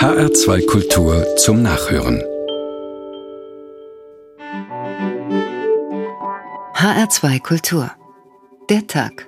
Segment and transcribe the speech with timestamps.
[0.00, 2.22] HR2 Kultur zum Nachhören.
[6.74, 7.90] HR2 Kultur.
[8.70, 9.26] Der Tag.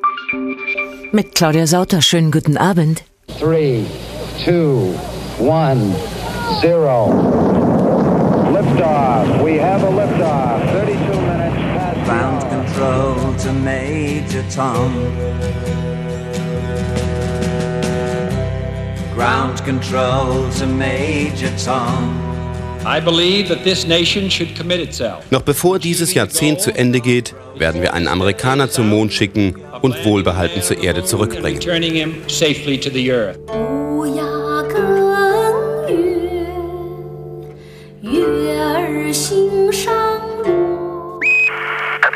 [1.12, 3.04] Mit Claudia Sauter, schönen guten Abend.
[3.38, 3.84] 3,
[4.46, 4.94] 2,
[5.46, 5.94] 1,
[6.62, 7.12] 0.
[8.54, 9.44] Liftoff.
[9.44, 10.62] We have a liftoff.
[10.72, 14.90] 32 minutes past Ground control to Major Tom.
[19.22, 22.18] Ground control to Major Tom.
[22.84, 25.22] I believe that this nation should commit itself.
[25.30, 30.04] Noch bevor dieses Jahrzehnt zu Ende geht, werden wir einen Amerikaner zum Mond schicken und
[30.04, 31.60] wohlbehalten zur Erde zurückbringen.
[31.60, 31.70] It's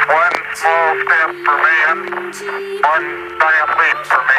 [0.09, 1.99] one small step for man,
[2.83, 3.07] one
[3.39, 4.36] giant leap for man.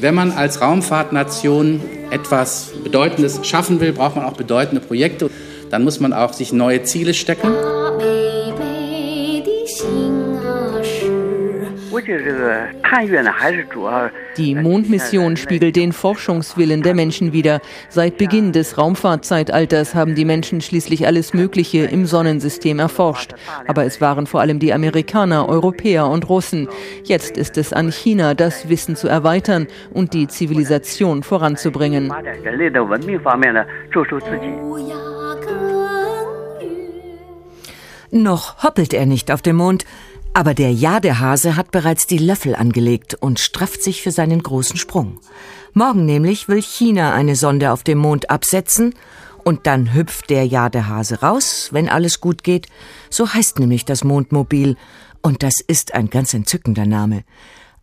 [0.00, 5.30] Wenn man als Raumfahrtnation etwas Bedeutendes schaffen will, braucht man auch bedeutende Projekte.
[5.70, 7.48] Dann muss man auch sich neue Ziele stecken.
[14.36, 17.60] Die Mondmission spiegelt den Forschungswillen der Menschen wider.
[17.88, 23.34] Seit Beginn des Raumfahrtzeitalters haben die Menschen schließlich alles Mögliche im Sonnensystem erforscht.
[23.66, 26.68] Aber es waren vor allem die Amerikaner, Europäer und Russen.
[27.04, 32.12] Jetzt ist es an China, das Wissen zu erweitern und die Zivilisation voranzubringen.
[38.12, 39.84] Noch hoppelt er nicht auf dem Mond,
[40.34, 45.18] aber der Jadehase hat bereits die Löffel angelegt und strafft sich für seinen großen Sprung.
[45.72, 48.94] Morgen nämlich will China eine Sonde auf dem Mond absetzen
[49.44, 52.66] und dann hüpft der Jadehase raus, wenn alles gut geht.
[53.08, 54.76] So heißt nämlich das Mondmobil
[55.22, 57.24] und das ist ein ganz entzückender Name.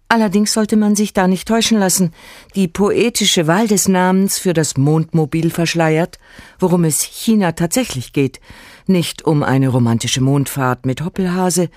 [0.09, 2.13] Allerdings sollte man sich da nicht täuschen lassen.
[2.55, 6.17] Die poetische Wahl des Namens für das Mondmobil verschleiert,
[6.59, 8.39] worum es China tatsächlich geht.
[8.85, 11.69] Nicht um eine romantische Mondfahrt mit Hoppelhase,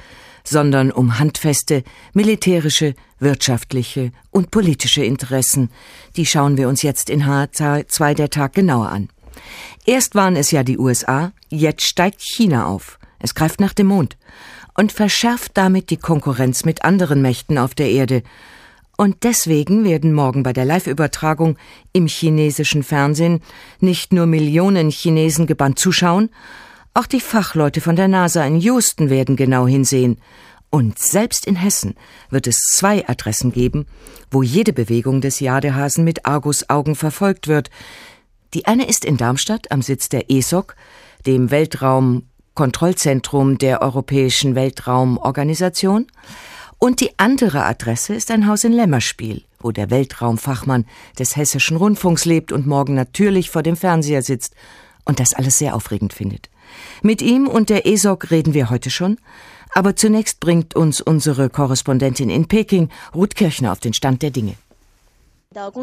[0.50, 5.70] sondern um handfeste militärische, wirtschaftliche und politische Interessen.
[6.16, 9.08] Die schauen wir uns jetzt in H2 der Tag genauer an.
[9.86, 12.98] Erst waren es ja die USA, jetzt steigt China auf.
[13.18, 14.16] Es greift nach dem Mond
[14.76, 18.22] und verschärft damit die Konkurrenz mit anderen Mächten auf der Erde.
[18.96, 21.56] Und deswegen werden morgen bei der Live-Übertragung
[21.92, 23.40] im chinesischen Fernsehen
[23.78, 26.28] nicht nur Millionen Chinesen gebannt zuschauen,
[27.00, 30.18] auch die Fachleute von der NASA in Houston werden genau hinsehen.
[30.68, 31.94] Und selbst in Hessen
[32.28, 33.86] wird es zwei Adressen geben,
[34.30, 37.70] wo jede Bewegung des Jadehasen mit Argusaugen verfolgt wird.
[38.52, 40.76] Die eine ist in Darmstadt am Sitz der ESOC,
[41.26, 46.06] dem Weltraumkontrollzentrum der Europäischen Weltraumorganisation,
[46.76, 50.84] und die andere Adresse ist ein Haus in Lämmerspiel, wo der Weltraumfachmann
[51.18, 54.54] des Hessischen Rundfunks lebt und morgen natürlich vor dem Fernseher sitzt
[55.06, 56.50] und das alles sehr aufregend findet.
[57.02, 59.18] Mit ihm und der ESOC reden wir heute schon,
[59.74, 64.54] aber zunächst bringt uns unsere Korrespondentin in Peking, Ruth Kirchner, auf den Stand der Dinge.
[65.52, 65.74] Seit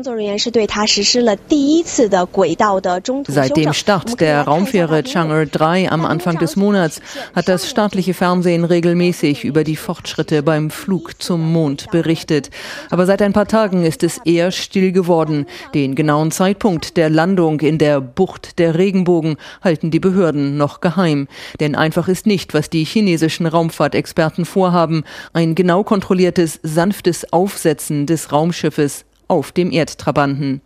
[3.50, 7.02] 正 dem Start der Raumfähre Chang'e 3 am Anfang des Monats
[7.36, 12.50] hat das staatliche Fernsehen regelmäßig über die Fortschritte beim Flug zum Mond berichtet.
[12.92, 15.46] Aber seit ein paar Tagen ist es eher still geworden.
[15.74, 21.28] Den genauen Zeitpunkt der Landung in der Bucht der Regenbogen halten die Behörden noch geheim.
[21.60, 25.04] Denn einfach ist nicht, was die chinesischen Raumfahrtexperten vorhaben.
[25.34, 30.62] Ein genau kontrolliertes, sanftes Aufsetzen des Raumschiffes auf dem Erdtrabanten.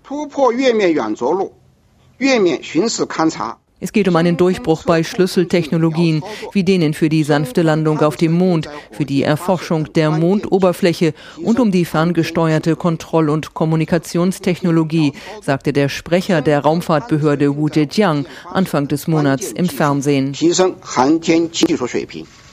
[3.83, 6.23] Es geht um einen Durchbruch bei Schlüsseltechnologien,
[6.53, 11.59] wie denen für die sanfte Landung auf dem Mond, für die Erforschung der Mondoberfläche und
[11.59, 19.07] um die ferngesteuerte Kontroll- und Kommunikationstechnologie, sagte der Sprecher der Raumfahrtbehörde Wu Zhejiang Anfang des
[19.07, 20.35] Monats im Fernsehen.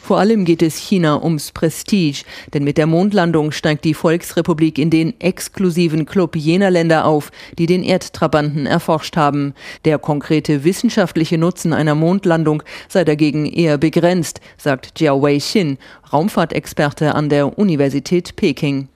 [0.08, 2.24] Vor allem geht es China ums Prestige,
[2.54, 7.66] denn mit der Mondlandung steigt die Volksrepublik in den exklusiven Club jener Länder auf, die
[7.66, 9.52] den Erdtrabanten erforscht haben.
[9.84, 15.76] Der konkrete wissenschaftliche Nutzen einer Mondlandung sei dagegen eher begrenzt, sagt Jiao Wei-Xin,
[16.11, 18.88] Raumfahrtexperte an der Universität Peking.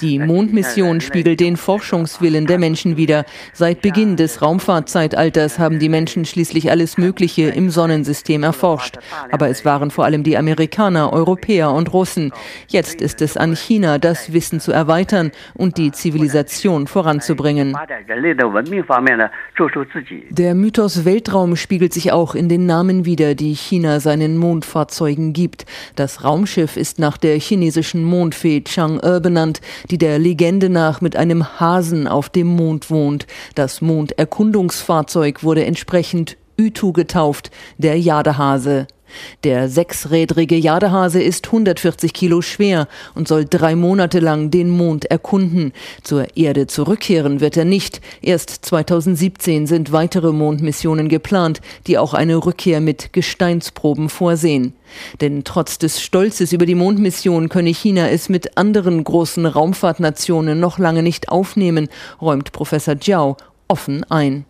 [0.00, 3.24] Die Mondmission spiegelt den Forschungswillen der Menschen wider.
[3.52, 8.98] Seit Beginn des Raumfahrtzeitalters haben die Menschen schließlich alles Mögliche im Sonnensystem erforscht.
[9.30, 12.32] Aber es waren vor allem die Amerikaner, Europäer und Russen.
[12.66, 17.76] Jetzt ist es an China, das Wissen zu erweitern und die Zivilisation voranzubringen.
[20.30, 25.66] Der Mythos Weltraum spiegelt sich auch in den Namen wider, die China seinen Mondfahrzeugen gibt.
[25.94, 29.60] Das Raumschiff ist nach der chinesischen Mondfee Chang'e benannt,
[29.90, 33.26] die der Legende nach mit einem Hasen auf dem Mond wohnt.
[33.54, 38.86] Das Monderkundungsfahrzeug wurde entsprechend Ütu getauft, der Jadehase.
[39.44, 45.72] Der sechsrädrige Jadehase ist 140 Kilo schwer und soll drei Monate lang den Mond erkunden.
[46.02, 48.00] Zur Erde zurückkehren wird er nicht.
[48.22, 54.74] Erst 2017 sind weitere Mondmissionen geplant, die auch eine Rückkehr mit Gesteinsproben vorsehen.
[55.20, 60.78] Denn trotz des Stolzes über die Mondmission könne China es mit anderen großen Raumfahrtnationen noch
[60.78, 61.88] lange nicht aufnehmen,
[62.20, 63.36] räumt Professor Jiao
[63.68, 64.44] offen ein.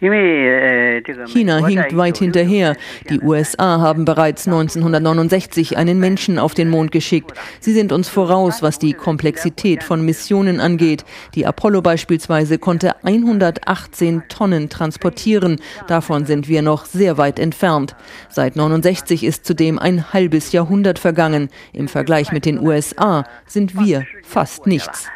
[0.00, 2.76] China hinkt weit hinterher.
[3.10, 7.32] Die USA haben bereits 1969 einen Menschen auf den Mond geschickt.
[7.58, 11.04] Sie sind uns voraus, was die Komplexität von Missionen angeht.
[11.34, 15.60] Die Apollo beispielsweise konnte 118 Tonnen transportieren.
[15.88, 17.96] Davon sind wir noch sehr weit entfernt.
[18.28, 21.48] Seit 69 ist zudem ein halbes Jahrhundert vergangen.
[21.72, 25.10] Im Vergleich mit den USA sind wir fast nichts.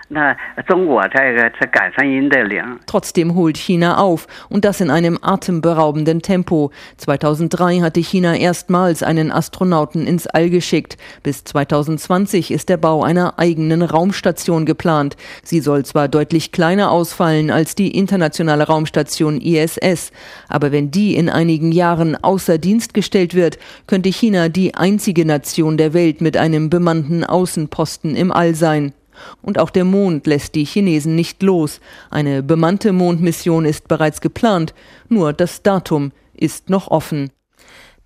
[2.87, 6.71] Trotzdem holt China auf und das in einem atemberaubenden Tempo.
[6.97, 10.97] 2003 hatte China erstmals einen Astronauten ins All geschickt.
[11.23, 15.19] Bis 2020 ist der Bau einer eigenen Raumstation geplant.
[15.45, 20.11] Sie soll zwar deutlich kleiner ausfallen als die internationale Raumstation ISS,
[20.49, 25.77] aber wenn die in einigen Jahren außer Dienst gestellt wird, könnte China die einzige Nation
[25.77, 28.95] der Welt mit einem bemannten Außenposten im All sein.
[29.43, 31.81] Und auch der Mond lässt die Chinesen nicht los.
[32.11, 34.75] Eine bemannte Mondmission ist bereits geplant,
[35.09, 37.31] nur das Datum ist noch offen.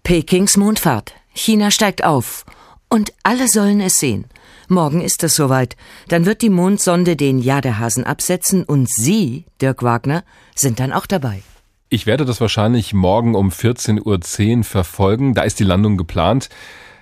[0.02, 1.14] Pekings Mondfahrt.
[1.32, 2.44] China steigt auf.
[2.88, 4.26] Und alle sollen es sehen.
[4.68, 5.76] Morgen ist es soweit.
[6.08, 10.24] Dann wird die Mondsonde den Jadehasen absetzen und Sie, Dirk Wagner,
[10.54, 11.42] sind dann auch dabei.
[11.88, 15.34] Ich werde das wahrscheinlich morgen um 14.10 Uhr verfolgen.
[15.34, 16.48] Da ist die Landung geplant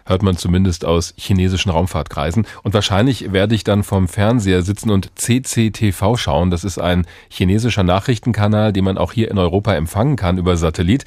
[0.06, 2.46] hört man zumindest aus chinesischen Raumfahrtkreisen.
[2.62, 6.50] Und wahrscheinlich werde ich dann vom Fernseher sitzen und CCTV schauen.
[6.50, 11.04] Das ist ein chinesischer Nachrichtenkanal, den man auch hier in Europa empfangen kann über Satellit.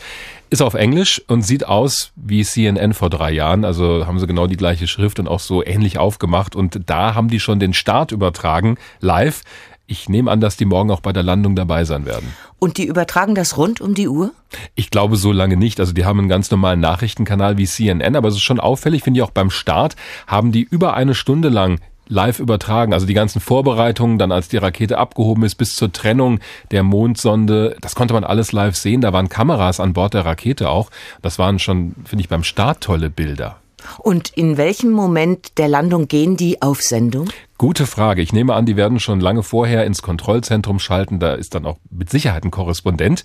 [0.50, 3.66] Ist auf Englisch und sieht aus wie CNN vor drei Jahren.
[3.66, 6.56] Also haben sie genau die gleiche Schrift und auch so ähnlich aufgemacht.
[6.56, 9.44] Und da haben die schon den Start übertragen, live.
[9.90, 12.34] Ich nehme an, dass die morgen auch bei der Landung dabei sein werden.
[12.60, 14.34] Und die übertragen das rund um die Uhr?
[14.76, 15.80] Ich glaube so lange nicht.
[15.80, 19.20] Also die haben einen ganz normalen Nachrichtenkanal wie CNN, aber es ist schon auffällig, finde
[19.20, 19.96] ich auch beim Start,
[20.28, 21.80] haben die über eine Stunde lang
[22.10, 22.94] live übertragen.
[22.94, 26.40] Also die ganzen Vorbereitungen, dann als die Rakete abgehoben ist, bis zur Trennung
[26.72, 29.00] der Mondsonde, das konnte man alles live sehen.
[29.00, 30.90] Da waren Kameras an Bord der Rakete auch.
[31.22, 33.58] Das waren schon, finde ich, beim Start tolle Bilder.
[34.00, 37.30] Und in welchem Moment der Landung gehen die auf Sendung?
[37.58, 38.22] Gute Frage.
[38.22, 41.20] Ich nehme an, die werden schon lange vorher ins Kontrollzentrum schalten.
[41.20, 43.24] Da ist dann auch mit Sicherheit ein Korrespondent.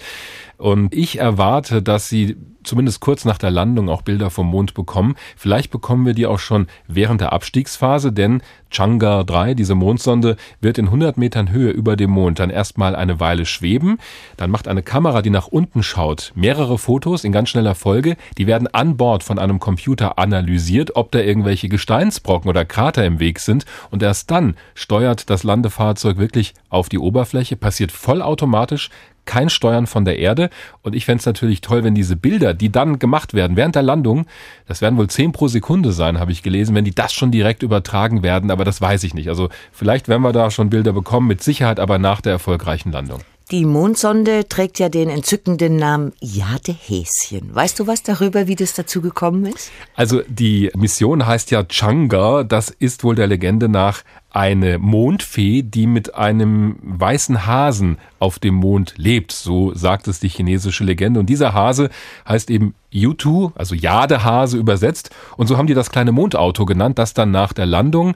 [0.57, 5.15] Und ich erwarte, dass sie zumindest kurz nach der Landung auch Bilder vom Mond bekommen.
[5.37, 8.43] Vielleicht bekommen wir die auch schon während der Abstiegsphase, denn
[8.73, 13.21] Chang'e 3, diese Mondsonde, wird in 100 Metern Höhe über dem Mond dann erstmal eine
[13.21, 13.99] Weile schweben.
[14.37, 18.17] Dann macht eine Kamera, die nach unten schaut, mehrere Fotos in ganz schneller Folge.
[18.39, 23.21] Die werden an Bord von einem Computer analysiert, ob da irgendwelche Gesteinsbrocken oder Krater im
[23.21, 23.67] Weg sind.
[23.91, 28.91] Und erst dann steuert das Landefahrzeug wirklich auf die Oberfläche, passiert vollautomatisch,
[29.25, 30.51] kein Steuern von der Erde.
[30.83, 33.83] Und ich fände es natürlich toll, wenn diese Bilder, die dann gemacht werden während der
[33.83, 34.27] Landung,
[34.67, 37.63] das werden wohl zehn pro Sekunde sein, habe ich gelesen, wenn die das schon direkt
[37.63, 39.29] übertragen werden, aber das weiß ich nicht.
[39.29, 43.21] Also vielleicht werden wir da schon Bilder bekommen, mit Sicherheit aber nach der erfolgreichen Landung.
[43.53, 47.55] Die Mondsonde trägt ja den entzückenden Namen Jadehäschen.
[47.55, 49.71] Weißt du was darüber, wie das dazu gekommen ist?
[49.95, 52.45] Also die Mission heißt ja Chang'e.
[52.45, 58.55] Das ist wohl der Legende nach eine Mondfee, die mit einem weißen Hasen auf dem
[58.55, 59.33] Mond lebt.
[59.33, 61.21] So sagt es die chinesische Legende.
[61.21, 61.91] Und dieser Hase
[62.27, 65.11] heißt eben Yutu, also Jadehase übersetzt.
[65.37, 68.15] Und so haben die das kleine Mondauto genannt, das dann nach der Landung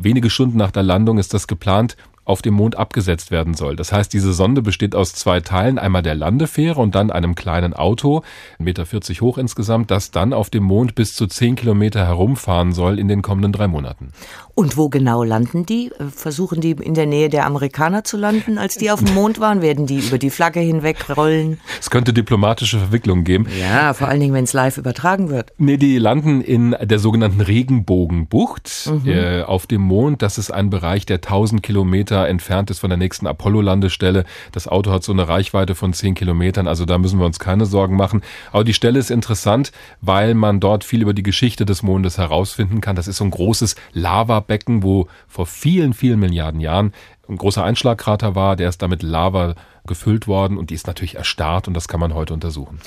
[0.00, 1.96] Wenige Stunden nach der Landung ist das geplant,
[2.28, 3.74] auf dem Mond abgesetzt werden soll.
[3.74, 7.72] Das heißt, diese Sonde besteht aus zwei Teilen, einmal der Landefähre und dann einem kleinen
[7.72, 8.22] Auto,
[8.60, 8.84] 1,40 Meter
[9.22, 13.22] hoch insgesamt, das dann auf dem Mond bis zu 10 Kilometer herumfahren soll in den
[13.22, 14.12] kommenden drei Monaten.
[14.58, 15.92] Und wo genau landen die?
[16.12, 19.62] Versuchen die in der Nähe der Amerikaner zu landen, als die auf dem Mond waren?
[19.62, 21.60] Werden die über die Flagge hinweg rollen?
[21.80, 23.46] Es könnte diplomatische Verwicklungen geben.
[23.56, 25.52] Ja, vor allen Dingen, wenn es live übertragen wird.
[25.58, 29.08] Nee, die landen in der sogenannten Regenbogenbucht mhm.
[29.08, 30.22] äh, auf dem Mond.
[30.22, 34.24] Das ist ein Bereich, der 1000 Kilometer Kilometer entfernt ist von der nächsten Apollo-Landestelle.
[34.52, 37.66] Das Auto hat so eine Reichweite von zehn Kilometern, also da müssen wir uns keine
[37.66, 38.22] Sorgen machen.
[38.52, 42.80] Aber die Stelle ist interessant, weil man dort viel über die Geschichte des Mondes herausfinden
[42.80, 42.96] kann.
[42.96, 46.92] Das ist so ein großes Lavabecken, wo vor vielen, vielen Milliarden Jahren
[47.28, 49.54] ein großer Einschlagkrater war, der ist damit Lava
[49.86, 52.80] gefüllt worden und die ist natürlich erstarrt und das kann man heute untersuchen.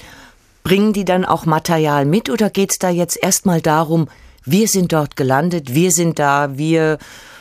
[0.64, 4.08] Bringen die dann auch Material mit oder geht es da jetzt erstmal darum,
[4.44, 6.98] wir sind dort gelandet, wir sind da, wir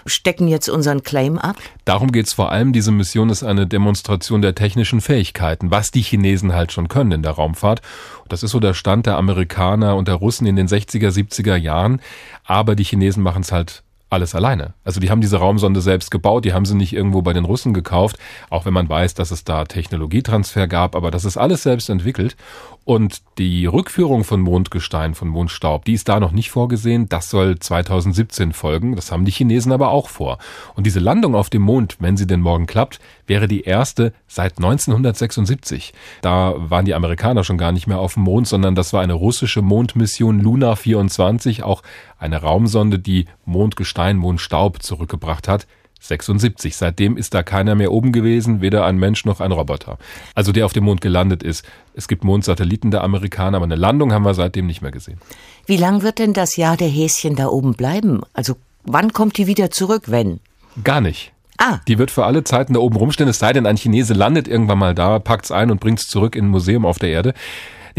[0.06, 1.56] stecken jetzt unseren Claim ab?
[1.84, 2.72] Darum geht's vor allem.
[2.72, 7.22] Diese Mission ist eine Demonstration der technischen Fähigkeiten, was die Chinesen halt schon können in
[7.22, 7.82] der Raumfahrt.
[8.28, 12.00] Das ist so der Stand der Amerikaner und der Russen in den 60er, 70er Jahren.
[12.44, 14.74] Aber die Chinesen machen es halt alles alleine.
[14.84, 17.72] Also die haben diese Raumsonde selbst gebaut, die haben sie nicht irgendwo bei den Russen
[17.72, 18.18] gekauft,
[18.50, 22.36] auch wenn man weiß, dass es da Technologietransfer gab, aber das ist alles selbst entwickelt.
[22.84, 27.08] Und die Rückführung von Mondgestein, von Mondstaub, die ist da noch nicht vorgesehen.
[27.08, 28.96] Das soll 2017 folgen.
[28.96, 30.38] Das haben die Chinesen aber auch vor.
[30.74, 34.58] Und diese Landung auf dem Mond, wenn sie denn morgen klappt, wäre die erste seit
[34.58, 35.92] 1976.
[36.22, 39.14] Da waren die Amerikaner schon gar nicht mehr auf dem Mond, sondern das war eine
[39.14, 41.82] russische Mondmission Luna 24, auch
[42.18, 45.66] eine Raumsonde, die Mondgestein, Mondstaub zurückgebracht hat.
[46.00, 46.76] 76.
[46.76, 49.98] Seitdem ist da keiner mehr oben gewesen, weder ein Mensch noch ein Roboter.
[50.34, 51.64] Also der auf dem Mond gelandet ist.
[51.94, 55.18] Es gibt Mondsatelliten der Amerikaner, aber eine Landung haben wir seitdem nicht mehr gesehen.
[55.66, 58.22] Wie lang wird denn das Jahr der Häschen da oben bleiben?
[58.32, 60.40] Also wann kommt die wieder zurück, wenn?
[60.82, 61.32] Gar nicht.
[61.58, 61.80] Ah.
[61.86, 64.78] Die wird für alle Zeiten da oben rumstehen, es sei denn, ein Chinese landet irgendwann
[64.78, 67.34] mal da, packt's ein und bringt's zurück in ein Museum auf der Erde.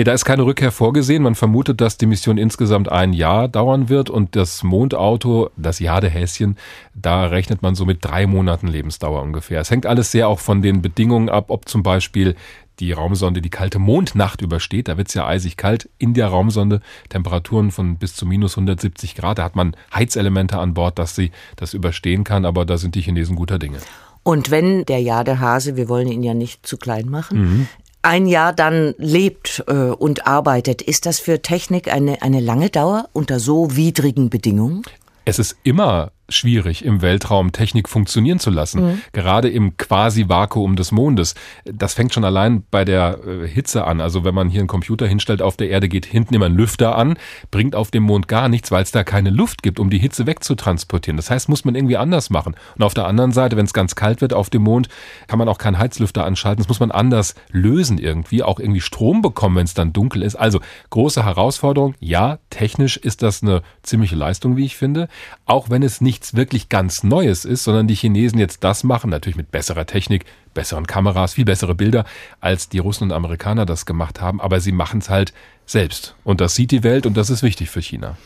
[0.01, 1.21] Nee, da ist keine Rückkehr vorgesehen.
[1.21, 6.01] Man vermutet, dass die Mission insgesamt ein Jahr dauern wird und das Mondauto, das Jahr
[6.01, 6.57] der Häschen,
[6.95, 9.61] da rechnet man so mit drei Monaten Lebensdauer ungefähr.
[9.61, 12.35] Es hängt alles sehr auch von den Bedingungen ab, ob zum Beispiel
[12.79, 14.87] die Raumsonde die kalte Mondnacht übersteht.
[14.87, 16.81] Da wird's ja eisig kalt in der Raumsonde.
[17.09, 19.37] Temperaturen von bis zu minus 170 Grad.
[19.37, 22.45] Da hat man Heizelemente an Bord, dass sie das überstehen kann.
[22.45, 23.77] Aber da sind die Chinesen guter Dinge.
[24.23, 27.67] Und wenn der Jadehase, wir wollen ihn ja nicht zu klein machen, mhm
[28.01, 33.09] ein Jahr dann lebt äh, und arbeitet, ist das für Technik eine, eine lange Dauer
[33.13, 34.83] unter so widrigen Bedingungen?
[35.25, 38.83] Es ist immer schwierig, im Weltraum Technik funktionieren zu lassen.
[38.83, 39.01] Mhm.
[39.13, 41.35] Gerade im Quasi-Vakuum des Mondes.
[41.65, 44.01] Das fängt schon allein bei der äh, Hitze an.
[44.01, 46.97] Also wenn man hier einen Computer hinstellt auf der Erde, geht hinten immer ein Lüfter
[46.97, 47.17] an,
[47.51, 50.25] bringt auf dem Mond gar nichts, weil es da keine Luft gibt, um die Hitze
[50.25, 51.17] wegzutransportieren.
[51.17, 52.55] Das heißt, muss man irgendwie anders machen.
[52.75, 54.89] Und auf der anderen Seite, wenn es ganz kalt wird auf dem Mond,
[55.27, 56.61] kann man auch keinen Heizlüfter anschalten.
[56.61, 60.35] Das muss man anders lösen irgendwie, auch irgendwie Strom bekommen, wenn es dann dunkel ist.
[60.35, 60.59] Also
[60.89, 61.95] große Herausforderung.
[61.99, 65.07] Ja, technisch ist das eine ziemliche Leistung, wie ich finde.
[65.45, 69.09] Auch wenn es nicht nichts wirklich ganz Neues ist, sondern die Chinesen jetzt das machen,
[69.09, 72.03] natürlich mit besserer Technik, besseren Kameras, viel bessere Bilder,
[72.41, 75.33] als die Russen und Amerikaner das gemacht haben, aber sie machen es halt
[75.65, 76.15] selbst.
[76.25, 78.17] Und das sieht die Welt und das ist wichtig für China.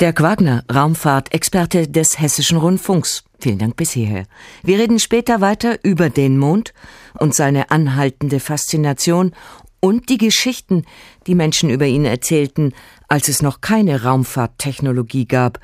[0.00, 3.24] Dirk Wagner, Raumfahrtexperte des Hessischen Rundfunks.
[3.40, 4.24] Vielen Dank bis hierher.
[4.62, 6.72] Wir reden später weiter über den Mond
[7.18, 9.32] und seine anhaltende Faszination
[9.80, 10.86] und die Geschichten,
[11.24, 12.72] die Menschen über ihn erzählten,
[13.08, 15.60] als es noch keine Raumfahrttechnologie gab.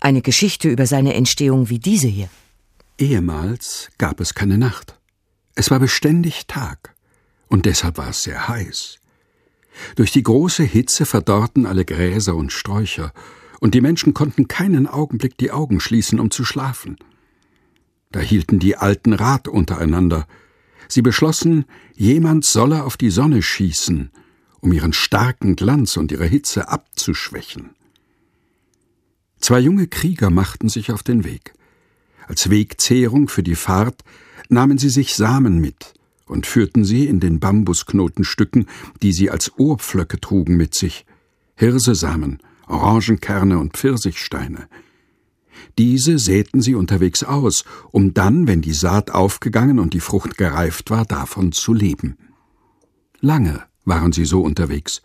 [0.00, 2.28] Eine Geschichte über seine Entstehung wie diese hier.
[2.98, 4.98] Ehemals gab es keine Nacht.
[5.54, 6.94] Es war beständig Tag.
[7.48, 8.98] Und deshalb war es sehr heiß.
[9.96, 13.12] Durch die große Hitze verdorrten alle Gräser und Sträucher,
[13.60, 16.96] und die Menschen konnten keinen Augenblick die Augen schließen, um zu schlafen.
[18.10, 20.26] Da hielten die Alten Rat untereinander.
[20.88, 21.64] Sie beschlossen,
[21.94, 24.10] jemand solle auf die Sonne schießen,
[24.62, 27.70] um ihren starken Glanz und ihre Hitze abzuschwächen.
[29.40, 31.52] Zwei junge Krieger machten sich auf den Weg.
[32.28, 34.04] Als Wegzehrung für die Fahrt
[34.48, 35.94] nahmen sie sich Samen mit
[36.26, 38.68] und führten sie in den Bambusknotenstücken,
[39.02, 41.06] die sie als Ohrpflöcke trugen, mit sich.
[41.56, 42.38] Hirsesamen,
[42.68, 44.68] Orangenkerne und Pfirsichsteine.
[45.76, 50.90] Diese säten sie unterwegs aus, um dann, wenn die Saat aufgegangen und die Frucht gereift
[50.90, 52.16] war, davon zu leben.
[53.20, 55.02] Lange waren sie so unterwegs,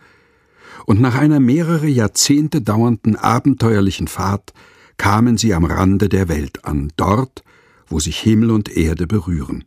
[0.85, 4.53] und nach einer mehrere Jahrzehnte dauernden abenteuerlichen Fahrt
[4.97, 7.43] kamen sie am Rande der Welt an, dort,
[7.87, 9.65] wo sich Himmel und Erde berühren.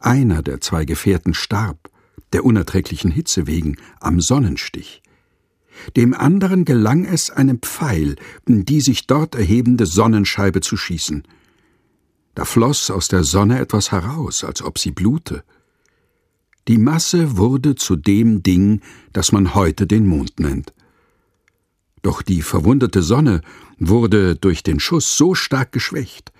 [0.00, 1.90] Einer der zwei Gefährten starb,
[2.32, 5.02] der unerträglichen Hitze wegen, am Sonnenstich.
[5.96, 8.16] Dem anderen gelang es, einen Pfeil
[8.46, 11.24] in die sich dort erhebende Sonnenscheibe zu schießen.
[12.34, 15.44] Da floss aus der Sonne etwas heraus, als ob sie blute.
[16.68, 18.80] Die Masse wurde zu dem Ding,
[19.12, 20.72] das man heute den Mond nennt.
[22.02, 23.40] Doch die verwundete Sonne
[23.78, 26.32] wurde durch den Schuss so stark geschwächt,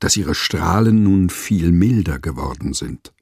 [0.00, 3.12] dass ihre Strahlen nun viel milder geworden sind.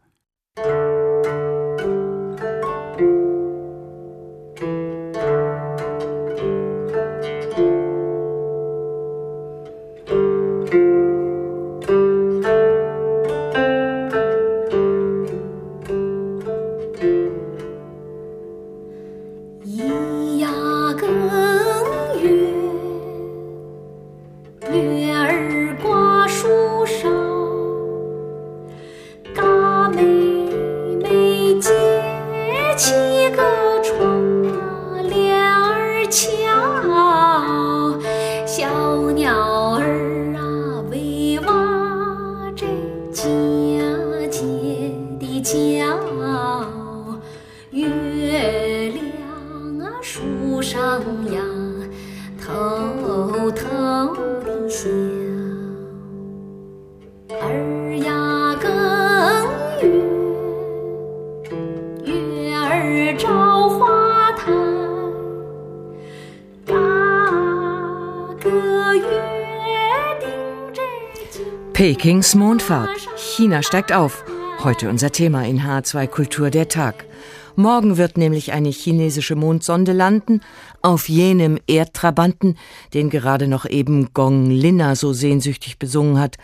[71.87, 72.91] Pekings Mondfahrt.
[73.17, 74.25] China steigt auf.
[74.65, 77.07] Heute unser Thema in H2 Kultur der Tag.
[77.55, 80.41] Morgen wird nämlich eine chinesische Mondsonde landen,
[80.83, 82.59] auf jenem Erdtrabanten,
[82.93, 86.39] den gerade noch eben Gong Linna so sehnsüchtig besungen hat.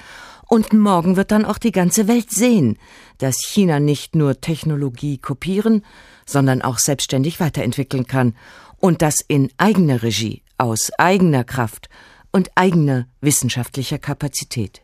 [0.47, 2.79] Und morgen wird dann auch die ganze Welt sehen,
[3.19, 5.85] dass China nicht nur Technologie kopieren,
[6.25, 8.37] sondern auch selbstständig weiterentwickeln kann.
[8.79, 11.89] Und das in eigener Regie, aus eigener Kraft
[12.31, 14.83] und eigener wissenschaftlicher Kapazität.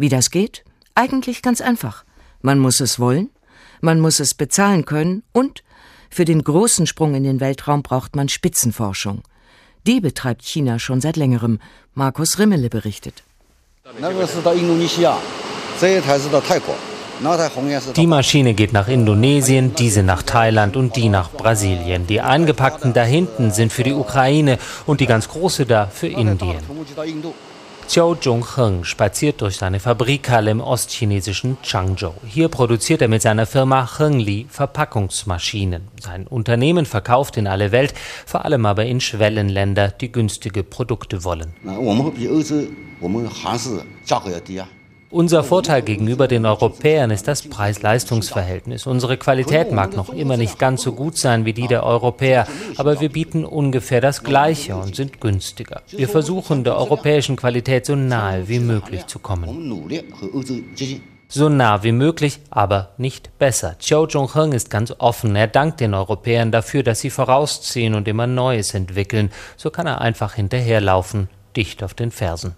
[0.00, 0.64] Wie das geht?
[0.94, 2.04] Eigentlich ganz einfach.
[2.40, 3.28] Man muss es wollen,
[3.82, 5.62] man muss es bezahlen können und
[6.08, 9.20] für den großen Sprung in den Weltraum braucht man Spitzenforschung.
[9.86, 11.60] Die betreibt China schon seit längerem.
[11.92, 13.24] Markus Rimmele berichtet.
[17.94, 22.06] Die Maschine geht nach Indonesien, diese nach Thailand und die nach Brasilien.
[22.06, 26.56] Die eingepackten da hinten sind für die Ukraine und die ganz große da für Indien.
[27.90, 32.12] Xiao Zhongheng spaziert durch seine Fabrikhalle im ostchinesischen Changzhou.
[32.24, 35.88] Hier produziert er mit seiner Firma Hengli Verpackungsmaschinen.
[36.00, 37.92] Sein Unternehmen verkauft in alle Welt,
[38.26, 41.52] vor allem aber in Schwellenländer, die günstige Produkte wollen.
[45.10, 48.86] Unser Vorteil gegenüber den Europäern ist das Preis-Leistungs-Verhältnis.
[48.86, 53.00] Unsere Qualität mag noch immer nicht ganz so gut sein wie die der Europäer, aber
[53.00, 55.82] wir bieten ungefähr das Gleiche und sind günstiger.
[55.88, 59.90] Wir versuchen, der europäischen Qualität so nahe wie möglich zu kommen
[61.32, 63.76] so nah wie möglich, aber nicht besser.
[63.78, 65.36] Chiao Zhongheng ist ganz offen.
[65.36, 69.30] Er dankt den Europäern dafür, dass sie vorausziehen und immer Neues entwickeln.
[69.56, 72.54] So kann er einfach hinterherlaufen dicht auf den Fersen.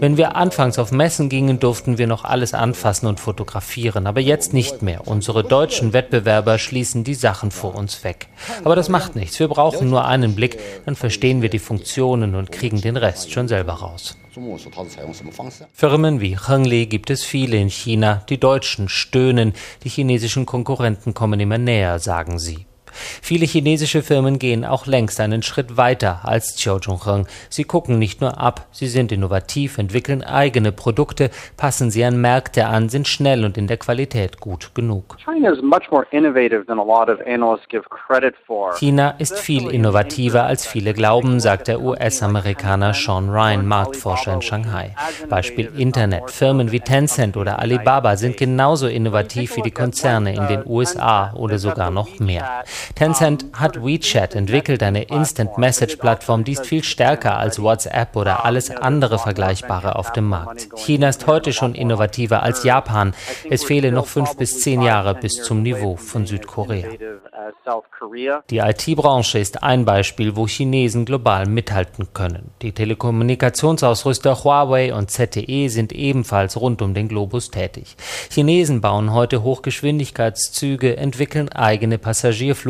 [0.00, 4.52] Wenn wir anfangs auf Messen gingen, durften wir noch alles anfassen und fotografieren, aber jetzt
[4.52, 5.06] nicht mehr.
[5.06, 8.28] Unsere deutschen Wettbewerber schließen die Sachen vor uns weg.
[8.64, 9.38] Aber das macht nichts.
[9.38, 13.48] Wir brauchen nur einen Blick, dann verstehen wir die Funktionen und kriegen den Rest schon
[13.48, 14.16] selber raus.
[15.72, 18.22] Firmen wie Hengli gibt es viele in China.
[18.28, 19.52] Die Deutschen stöhnen,
[19.84, 22.66] die chinesischen Konkurrenten kommen immer näher, sagen sie.
[23.22, 27.26] Viele chinesische Firmen gehen auch längst einen Schritt weiter als Chiu Zhongheng.
[27.48, 32.66] Sie gucken nicht nur ab, sie sind innovativ, entwickeln eigene Produkte, passen sie an Märkte
[32.66, 35.16] an, sind schnell und in der Qualität gut genug.
[38.78, 44.94] China ist viel innovativer als viele glauben, sagt der US-Amerikaner Sean Ryan, Marktforscher in Shanghai.
[45.28, 46.30] Beispiel Internet.
[46.30, 51.58] Firmen wie Tencent oder Alibaba sind genauso innovativ wie die Konzerne in den USA oder
[51.58, 52.64] sogar noch mehr.
[52.94, 59.18] Tencent hat WeChat entwickelt, eine Instant-Message-Plattform, die ist viel stärker als WhatsApp oder alles andere
[59.18, 60.68] Vergleichbare auf dem Markt.
[60.76, 63.14] China ist heute schon innovativer als Japan.
[63.48, 66.88] Es fehle noch fünf bis zehn Jahre bis zum Niveau von Südkorea.
[68.50, 72.50] Die IT-Branche ist ein Beispiel, wo Chinesen global mithalten können.
[72.62, 77.96] Die Telekommunikationsausrüster Huawei und ZTE sind ebenfalls rund um den Globus tätig.
[78.30, 82.67] Chinesen bauen heute Hochgeschwindigkeitszüge, entwickeln eigene Passagierflugzeuge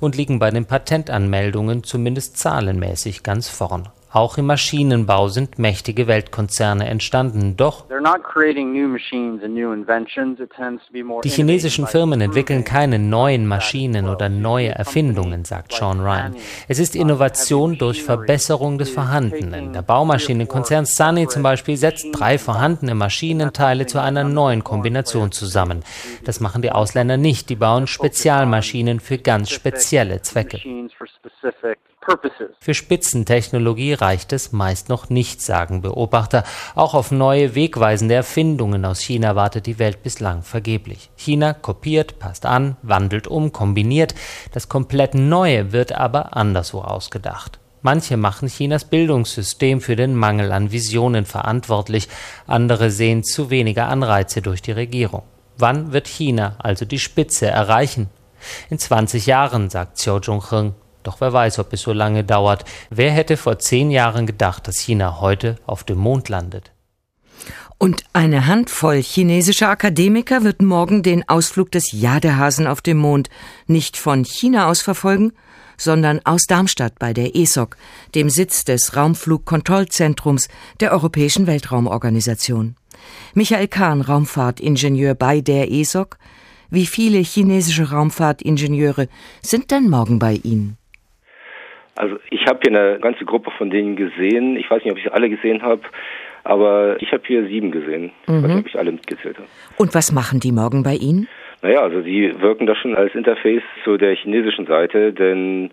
[0.00, 3.88] und liegen bei den Patentanmeldungen zumindest zahlenmäßig ganz vorn.
[4.12, 9.72] Auch im Maschinenbau sind mächtige Weltkonzerne entstanden, doch They're not creating new machines and new
[9.72, 10.38] inventions.
[10.40, 15.44] It tends to be more Die chinesischen Firmen entwickeln keine neuen Maschinen oder neue Erfindungen,
[15.44, 16.36] sagt Sean Ryan.
[16.68, 19.72] Es ist Innovation durch Verbesserung des Vorhandenen.
[19.72, 25.82] Der Baumaschinenkonzern Sunny zum Beispiel setzt drei vorhandene Maschinenteile zu einer neuen Kombination zusammen.
[26.24, 27.50] Das machen die Ausländer nicht.
[27.50, 30.60] Die bauen Spezialmaschinen für ganz spezielle Zwecke.
[32.60, 36.44] Für Spitzentechnologie reicht es meist noch nicht, sagen Beobachter.
[36.74, 41.10] Auch auf neue, wegweisende Erfindungen aus China wartet die Welt bislang vergeblich.
[41.16, 44.14] China kopiert, passt an, wandelt um, kombiniert.
[44.52, 47.58] Das komplett Neue wird aber anderswo ausgedacht.
[47.82, 52.08] Manche machen Chinas Bildungssystem für den Mangel an Visionen verantwortlich,
[52.46, 55.22] andere sehen zu wenige Anreize durch die Regierung.
[55.56, 58.10] Wann wird China also die Spitze erreichen?
[58.70, 60.74] In 20 Jahren, sagt Xiao Zhongheng.
[61.06, 62.64] Doch wer weiß, ob es so lange dauert.
[62.90, 66.72] Wer hätte vor zehn Jahren gedacht, dass China heute auf dem Mond landet?
[67.78, 73.30] Und eine Handvoll chinesischer Akademiker wird morgen den Ausflug des Jadehasen auf dem Mond
[73.68, 75.32] nicht von China aus verfolgen,
[75.76, 77.76] sondern aus Darmstadt bei der ESOC,
[78.16, 80.48] dem Sitz des Raumflugkontrollzentrums
[80.80, 82.74] der Europäischen Weltraumorganisation.
[83.34, 86.18] Michael Kahn, Raumfahrtingenieur bei der ESOC.
[86.68, 89.08] Wie viele chinesische Raumfahrtingenieure
[89.40, 90.78] sind denn morgen bei Ihnen?
[91.96, 94.56] Also ich habe hier eine ganze Gruppe von denen gesehen.
[94.56, 95.82] Ich weiß nicht, ob ich sie alle gesehen habe,
[96.44, 98.12] aber ich habe hier sieben gesehen.
[98.26, 98.36] Mhm.
[98.36, 99.48] Ich weiß nicht, ob ich alle mitgezählt habe.
[99.76, 101.28] Und was machen die morgen bei Ihnen?
[101.62, 105.70] Naja, also sie wirken da schon als Interface zu der chinesischen Seite, denn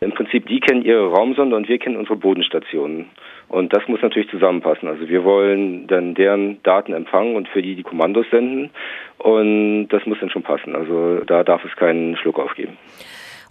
[0.00, 3.06] im Prinzip die kennen ihre Raumsonde und wir kennen unsere Bodenstationen.
[3.48, 4.88] Und das muss natürlich zusammenpassen.
[4.88, 8.70] Also wir wollen dann deren Daten empfangen und für die die Kommandos senden.
[9.18, 10.74] Und das muss dann schon passen.
[10.74, 12.78] Also da darf es keinen Schluck aufgeben.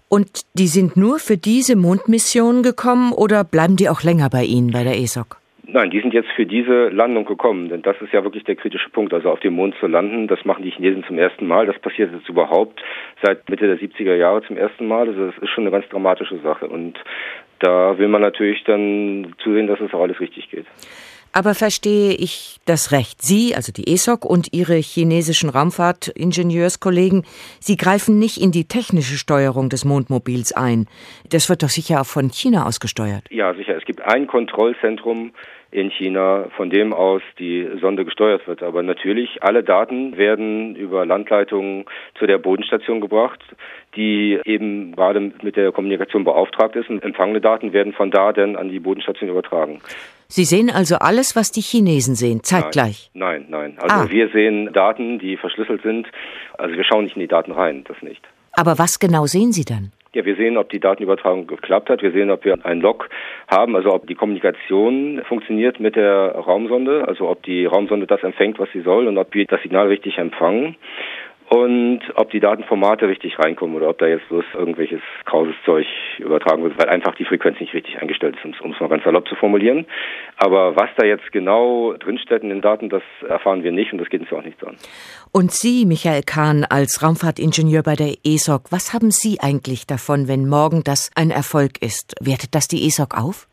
[0.09, 4.71] Und die sind nur für diese Mondmission gekommen oder bleiben die auch länger bei Ihnen
[4.71, 5.37] bei der ESOC?
[5.71, 8.89] Nein, die sind jetzt für diese Landung gekommen, denn das ist ja wirklich der kritische
[8.89, 9.13] Punkt.
[9.13, 11.67] Also auf dem Mond zu landen, das machen die Chinesen zum ersten Mal.
[11.67, 12.81] Das passiert jetzt überhaupt
[13.21, 15.07] seit Mitte der 70er Jahre zum ersten Mal.
[15.07, 16.67] Also das ist schon eine ganz dramatische Sache.
[16.67, 16.97] Und
[17.59, 20.65] da will man natürlich dann zusehen, dass es auch alles richtig geht.
[21.31, 23.21] Aber verstehe ich das recht?
[23.21, 27.23] Sie, also die ESOC und Ihre chinesischen Raumfahrtingenieurskollegen,
[27.59, 30.87] Sie greifen nicht in die technische Steuerung des Mondmobils ein.
[31.29, 33.23] Das wird doch sicher auch von China aus gesteuert.
[33.29, 33.77] Ja, sicher.
[33.77, 35.31] Es gibt ein Kontrollzentrum
[35.71, 38.63] in China, von dem aus die Sonde gesteuert wird.
[38.63, 41.85] Aber natürlich, alle Daten werden über Landleitungen
[42.17, 43.39] zu der Bodenstation gebracht,
[43.95, 46.89] die eben gerade mit der Kommunikation beauftragt ist.
[46.89, 49.79] Und empfangene Daten werden von da dann an die Bodenstation übertragen.
[50.27, 53.09] Sie sehen also alles, was die Chinesen sehen, zeitgleich?
[53.13, 53.75] Nein, nein.
[53.75, 53.79] nein.
[53.79, 54.11] Also ah.
[54.11, 56.07] wir sehen Daten, die verschlüsselt sind.
[56.57, 58.21] Also wir schauen nicht in die Daten rein, das nicht.
[58.53, 59.91] Aber was genau sehen Sie dann?
[60.13, 62.01] Ja, wir sehen, ob die Datenübertragung geklappt hat.
[62.01, 63.09] Wir sehen, ob wir ein Log
[63.47, 68.57] haben, also ob die Kommunikation funktioniert mit der Raumsonde, also ob die Raumsonde das empfängt,
[68.57, 70.75] was sie soll und ob wir das Signal richtig empfangen
[71.49, 75.87] und ob die Datenformate richtig reinkommen oder ob da jetzt bloß irgendwelches krauses Zeug
[76.19, 79.27] übertragen wird, weil einfach die Frequenz nicht richtig eingestellt ist, um es mal ganz salopp
[79.27, 79.85] zu formulieren.
[80.37, 84.09] Aber was da jetzt genau drinsteht in den Daten, das erfahren wir nicht und das
[84.09, 84.75] geht uns auch nichts an.
[85.31, 90.47] Und Sie, Michael Kahn, als Raumfahrtingenieur bei der ESOC, was haben Sie eigentlich davon, wenn
[90.47, 92.13] morgen das ein Erfolg ist?
[92.21, 93.47] Wertet das die ESOC auf?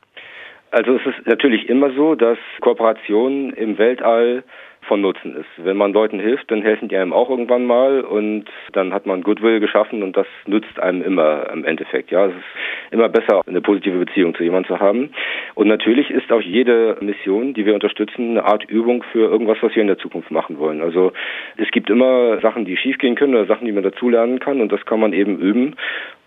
[0.71, 4.45] Also es ist natürlich immer so, dass Kooperationen im Weltall
[4.87, 5.49] von Nutzen ist.
[5.57, 9.23] Wenn man Leuten hilft, dann helfen die einem auch irgendwann mal und dann hat man
[9.23, 12.11] Goodwill geschaffen und das nützt einem immer im Endeffekt.
[12.11, 15.11] Ja, es ist immer besser, eine positive Beziehung zu jemandem zu haben.
[15.55, 19.75] Und natürlich ist auch jede Mission, die wir unterstützen, eine Art Übung für irgendwas, was
[19.75, 20.81] wir in der Zukunft machen wollen.
[20.81, 21.13] Also
[21.57, 24.85] es gibt immer Sachen, die schiefgehen können oder Sachen, die man dazulernen kann und das
[24.87, 25.75] kann man eben üben.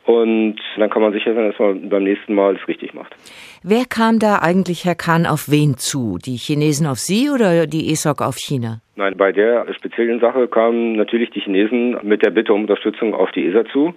[0.10, 3.16] Und dann kann man sicher sein, dass man beim nächsten Mal es richtig macht.
[3.62, 6.18] Wer kam da eigentlich, Herr Kahn, auf wen zu?
[6.18, 8.82] Die Chinesen auf Sie oder die ESOC auf China?
[8.96, 13.30] Nein, bei der speziellen Sache kamen natürlich die Chinesen mit der Bitte um Unterstützung auf
[13.34, 13.94] die ESA zu.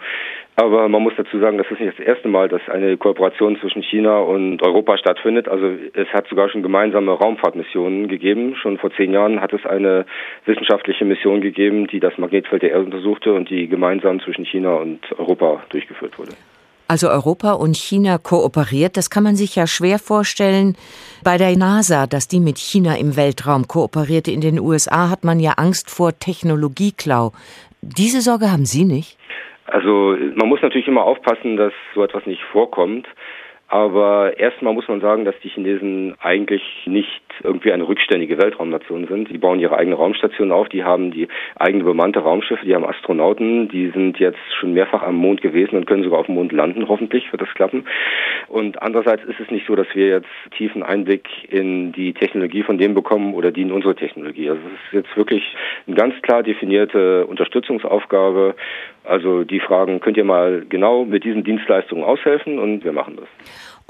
[0.54, 3.82] Aber man muss dazu sagen, das ist nicht das erste Mal, dass eine Kooperation zwischen
[3.82, 5.48] China und Europa stattfindet.
[5.48, 8.54] Also es hat sogar schon gemeinsame Raumfahrtmissionen gegeben.
[8.56, 10.04] Schon vor zehn Jahren hat es eine
[10.44, 15.00] wissenschaftliche Mission gegeben, die das Magnetfeld der Erde untersuchte und die gemeinsam zwischen China und
[15.18, 16.32] Europa durchgeführt wurde.
[16.86, 20.76] Also Europa und China kooperiert, das kann man sich ja schwer vorstellen.
[21.24, 25.40] Bei der NASA, dass die mit China im Weltraum kooperierte, in den USA hat man
[25.40, 27.32] ja Angst vor Technologieklau.
[27.80, 29.16] Diese Sorge haben Sie nicht?
[29.72, 33.08] Also man muss natürlich immer aufpassen, dass so etwas nicht vorkommt.
[33.68, 39.30] Aber erstmal muss man sagen, dass die Chinesen eigentlich nicht irgendwie eine rückständige Weltraumnation sind.
[39.30, 43.68] Die bauen ihre eigene Raumstation auf, die haben die eigene bemannte Raumschiffe, die haben Astronauten,
[43.68, 46.88] die sind jetzt schon mehrfach am Mond gewesen und können sogar auf dem Mond landen,
[46.88, 47.84] hoffentlich wird das klappen.
[48.48, 52.78] Und andererseits ist es nicht so, dass wir jetzt tiefen Einblick in die Technologie von
[52.78, 54.50] denen bekommen oder die in unsere Technologie.
[54.50, 58.54] Also es ist jetzt wirklich eine ganz klar definierte Unterstützungsaufgabe.
[59.04, 63.28] Also die fragen, könnt ihr mal genau mit diesen Dienstleistungen aushelfen und wir machen das.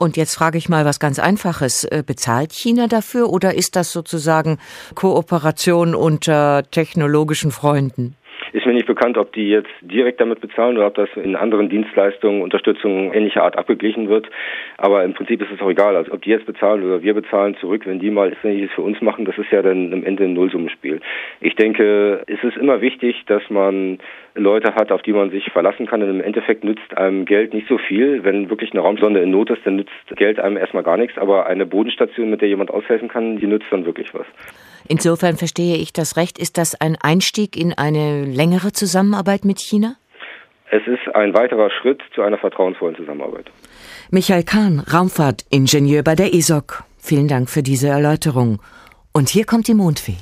[0.02, 1.84] Und jetzt frage ich mal was ganz Einfaches.
[1.84, 4.58] Äh, bezahlt China dafür oder ist das sozusagen
[4.96, 8.16] Kooperation unter technologischen Freunden?
[8.52, 11.70] Ist mir nicht bekannt, ob die jetzt direkt damit bezahlen oder ob das in anderen
[11.70, 14.28] Dienstleistungen, Unterstützung ähnlicher Art abgeglichen wird.
[14.76, 15.96] Aber im Prinzip ist es auch egal.
[15.96, 19.00] Also ob die jetzt bezahlen oder wir bezahlen zurück, wenn die mal Ähnliches für uns
[19.00, 21.00] machen, das ist ja dann am Ende ein Nullsummenspiel.
[21.40, 23.98] Ich denke, es ist immer wichtig, dass man
[24.34, 26.02] Leute hat, auf die man sich verlassen kann.
[26.02, 28.22] Und im Endeffekt nützt einem Geld nicht so viel.
[28.24, 31.16] Wenn wirklich eine Raumsonde in Not ist, dann nützt Geld einem erstmal gar nichts.
[31.16, 34.26] Aber eine Bodenstation, mit der jemand aushelfen kann, die nützt dann wirklich was.
[34.88, 36.38] Insofern verstehe ich das recht.
[36.38, 39.96] Ist das ein Einstieg in eine längere Zusammenarbeit mit China?
[40.70, 43.50] Es ist ein weiterer Schritt zu einer vertrauensvollen Zusammenarbeit.
[44.10, 46.84] Michael Kahn, Raumfahrtingenieur bei der ESOC.
[46.98, 48.60] Vielen Dank für diese Erläuterung.
[49.12, 50.16] Und hier kommt die Mondfee.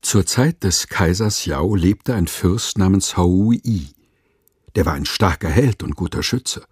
[0.00, 3.88] Zur Zeit des Kaisers Yao lebte ein Fürst namens Hou Yi.
[4.74, 6.64] Der war ein starker Held und guter Schütze.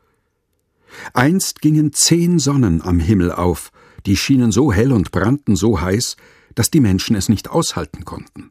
[1.15, 3.71] Einst gingen zehn Sonnen am Himmel auf,
[4.07, 6.17] die schienen so hell und brannten so heiß,
[6.55, 8.51] dass die Menschen es nicht aushalten konnten.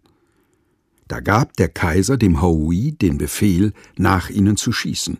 [1.07, 5.17] Da gab der Kaiser dem Houi den Befehl, nach ihnen zu schießen.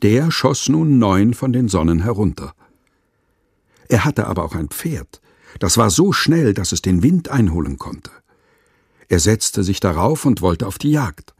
[0.00, 2.54] Der schoss nun neun von den Sonnen herunter.
[3.88, 5.20] Er hatte aber auch ein Pferd,
[5.58, 8.10] das war so schnell, dass es den Wind einholen konnte.
[9.08, 11.34] Er setzte sich darauf und wollte auf die Jagd.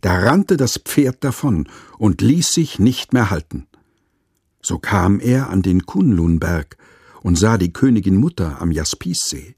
[0.00, 3.66] Da rannte das Pferd davon und ließ sich nicht mehr halten.
[4.62, 6.76] So kam er an den Kunlunberg
[7.22, 9.54] und sah die Königin Mutter am Jaspissee.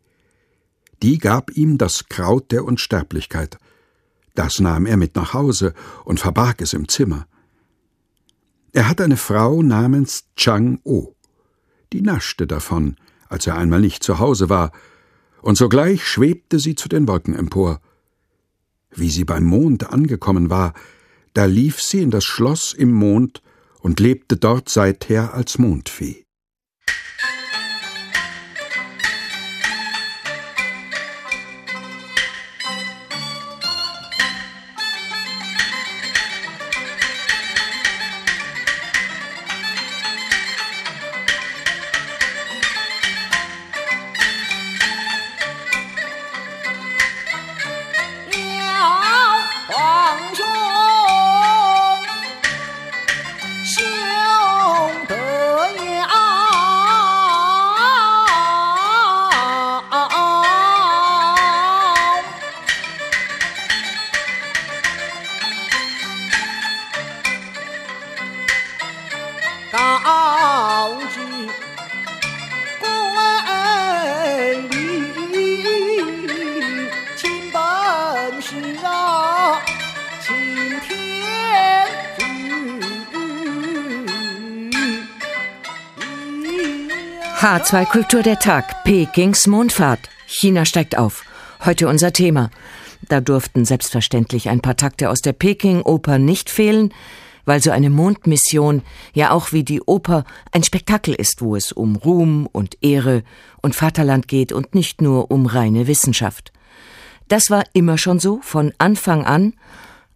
[1.02, 3.58] Die gab ihm das Kraut der Unsterblichkeit.
[4.34, 7.26] Das nahm er mit nach Hause und verbarg es im Zimmer.
[8.72, 11.14] Er hat eine Frau namens Chang-O.
[11.92, 12.96] Die naschte davon,
[13.28, 14.72] als er einmal nicht zu Hause war,
[15.42, 17.80] und sogleich schwebte sie zu den Wolken empor.
[18.90, 20.74] Wie sie beim Mond angekommen war,
[21.32, 23.42] da lief sie in das Schloss im Mond
[23.80, 26.26] und lebte dort seither als Mondfee.
[87.60, 90.00] H2 Kultur der Tag, Pekings Mondfahrt.
[90.26, 91.24] China steigt auf.
[91.62, 92.50] Heute unser Thema.
[93.06, 96.94] Da durften selbstverständlich ein paar Takte aus der Peking-Oper nicht fehlen,
[97.44, 98.80] weil so eine Mondmission
[99.12, 103.24] ja auch wie die Oper ein Spektakel ist, wo es um Ruhm und Ehre
[103.60, 106.52] und Vaterland geht und nicht nur um reine Wissenschaft.
[107.28, 109.52] Das war immer schon so, von Anfang an,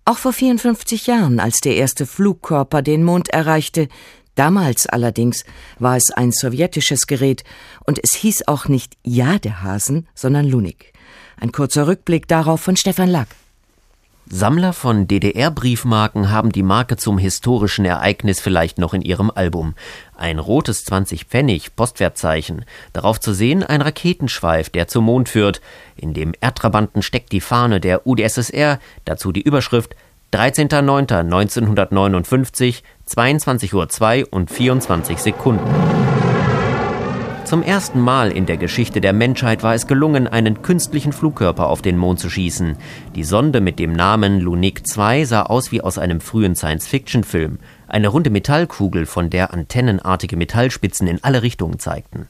[0.06, 3.88] auch vor 54 Jahren, als der erste Flugkörper den Mond erreichte,
[4.34, 5.44] Damals allerdings
[5.78, 7.44] war es ein sowjetisches Gerät
[7.84, 10.92] und es hieß auch nicht Jadehasen, sondern Lunik.
[11.40, 13.28] Ein kurzer Rückblick darauf von Stefan Lack.
[14.26, 19.74] Sammler von DDR-Briefmarken haben die Marke zum historischen Ereignis vielleicht noch in ihrem Album.
[20.16, 22.64] Ein rotes 20-Pfennig-Postwertzeichen.
[22.94, 25.60] Darauf zu sehen ein Raketenschweif, der zum Mond führt.
[25.94, 29.94] In dem Erdtrabanten steckt die Fahne der UdSSR, dazu die Überschrift
[30.32, 35.70] 13.09.1959, 22.02 Uhr und 24 Sekunden.
[37.44, 41.82] Zum ersten Mal in der Geschichte der Menschheit war es gelungen, einen künstlichen Flugkörper auf
[41.82, 42.76] den Mond zu schießen.
[43.14, 47.58] Die Sonde mit dem Namen Lunik 2 sah aus wie aus einem frühen Science-Fiction-Film.
[47.86, 52.28] Eine runde Metallkugel, von der antennenartige Metallspitzen in alle Richtungen zeigten.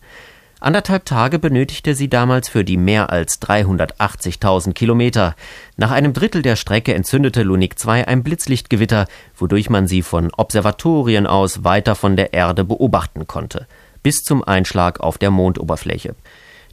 [0.64, 5.34] Anderthalb Tage benötigte sie damals für die mehr als 380.000 Kilometer.
[5.76, 9.04] Nach einem Drittel der Strecke entzündete Lunik 2 ein Blitzlichtgewitter,
[9.36, 13.66] wodurch man sie von Observatorien aus weiter von der Erde beobachten konnte,
[14.02, 16.14] bis zum Einschlag auf der Mondoberfläche.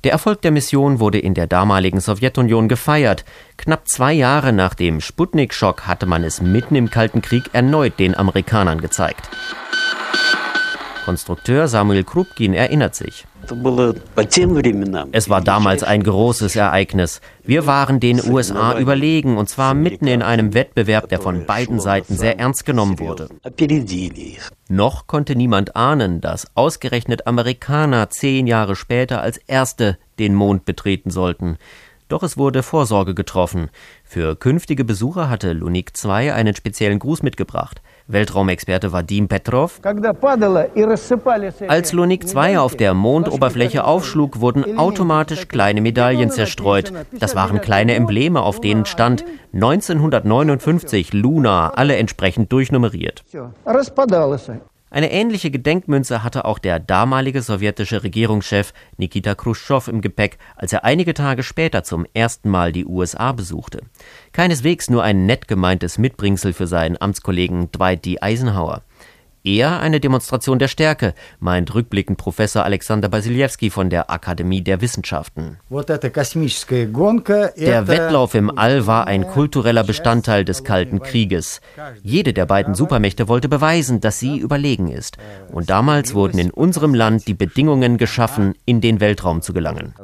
[0.05, 3.25] Der Erfolg der Mission wurde in der damaligen Sowjetunion gefeiert.
[3.57, 8.15] Knapp zwei Jahre nach dem Sputnik-Schock hatte man es mitten im Kalten Krieg erneut den
[8.15, 9.29] Amerikanern gezeigt.
[11.03, 13.25] Konstrukteur Samuel Krupkin erinnert sich.
[15.11, 17.21] Es war damals ein großes Ereignis.
[17.43, 22.15] Wir waren den USA überlegen und zwar mitten in einem Wettbewerb, der von beiden Seiten
[22.15, 23.29] sehr ernst genommen wurde.
[24.69, 31.09] Noch konnte niemand ahnen, dass ausgerechnet Amerikaner zehn Jahre später als Erste den Mond betreten
[31.09, 31.57] sollten.
[32.11, 33.69] Doch es wurde Vorsorge getroffen.
[34.03, 37.81] Für künftige Besucher hatte Lunik 2 einen speziellen Gruß mitgebracht.
[38.07, 39.79] Weltraumexperte Vadim Petrov.
[41.67, 46.91] Als Lunik 2 auf der Mondoberfläche aufschlug, wurden automatisch kleine Medaillen zerstreut.
[47.19, 53.23] Das waren kleine Embleme, auf denen stand 1959 Luna, alle entsprechend durchnummeriert.
[54.93, 60.83] Eine ähnliche Gedenkmünze hatte auch der damalige sowjetische Regierungschef Nikita Khrushchev im Gepäck, als er
[60.83, 63.83] einige Tage später zum ersten Mal die USA besuchte.
[64.33, 68.17] Keineswegs nur ein nett gemeintes Mitbringsel für seinen Amtskollegen Dwight D.
[68.19, 68.81] Eisenhower.
[69.43, 75.57] Eher eine Demonstration der Stärke, meint rückblickend Professor Alexander Basiljewski von der Akademie der Wissenschaften.
[77.57, 81.59] Der Wettlauf im All war ein kultureller Bestandteil des Kalten Krieges.
[82.03, 85.17] Jede der beiden Supermächte wollte beweisen, dass sie überlegen ist.
[85.51, 89.95] Und damals wurden in unserem Land die Bedingungen geschaffen, in den Weltraum zu gelangen.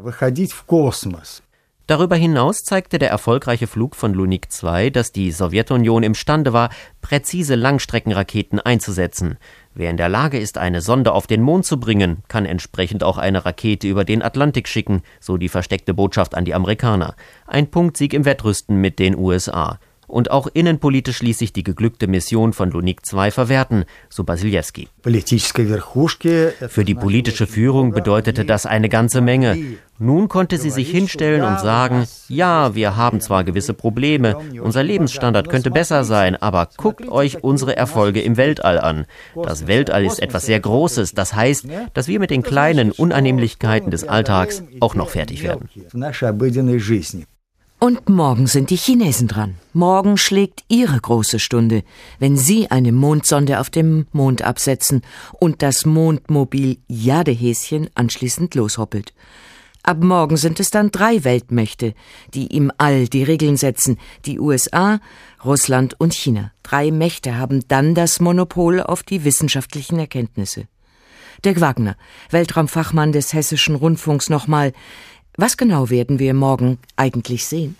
[1.88, 6.69] Darüber hinaus zeigte der erfolgreiche Flug von Lunik 2, dass die Sowjetunion imstande war,
[7.00, 9.38] präzise Langstreckenraketen einzusetzen.
[9.73, 13.17] Wer in der Lage ist, eine Sonde auf den Mond zu bringen, kann entsprechend auch
[13.17, 17.15] eine Rakete über den Atlantik schicken, so die versteckte Botschaft an die Amerikaner.
[17.45, 19.80] Ein Punktsieg im Wettrüsten mit den USA.
[20.08, 24.88] Und auch innenpolitisch ließ sich die geglückte Mission von Lunik II verwerten, so Basiljewski.
[26.70, 29.78] Für die politische Führung bedeutete das eine ganze Menge.
[30.00, 35.50] Nun konnte sie sich hinstellen und sagen, ja, wir haben zwar gewisse Probleme, unser Lebensstandard
[35.50, 39.06] könnte besser sein, aber guckt euch unsere Erfolge im Weltall an.
[39.36, 44.08] Das Weltall ist etwas sehr Großes, das heißt, dass wir mit den kleinen Unannehmlichkeiten des
[44.08, 45.67] Alltags auch noch fertig werden.
[47.79, 49.55] Und morgen sind die Chinesen dran.
[49.71, 51.83] Morgen schlägt ihre große Stunde,
[52.17, 55.03] wenn sie eine Mondsonde auf dem Mond absetzen
[55.39, 59.13] und das Mondmobil Jadehäschen anschließend loshoppelt.
[59.83, 61.93] Ab morgen sind es dann drei Weltmächte,
[62.33, 64.99] die im All die Regeln setzen, die USA,
[65.45, 66.51] Russland und China.
[66.63, 70.67] Drei Mächte haben dann das Monopol auf die wissenschaftlichen Erkenntnisse.
[71.45, 71.95] Dirk Wagner,
[72.31, 74.73] Weltraumfachmann des Hessischen Rundfunks nochmal,
[75.38, 77.76] was genau werden wir morgen eigentlich sehen?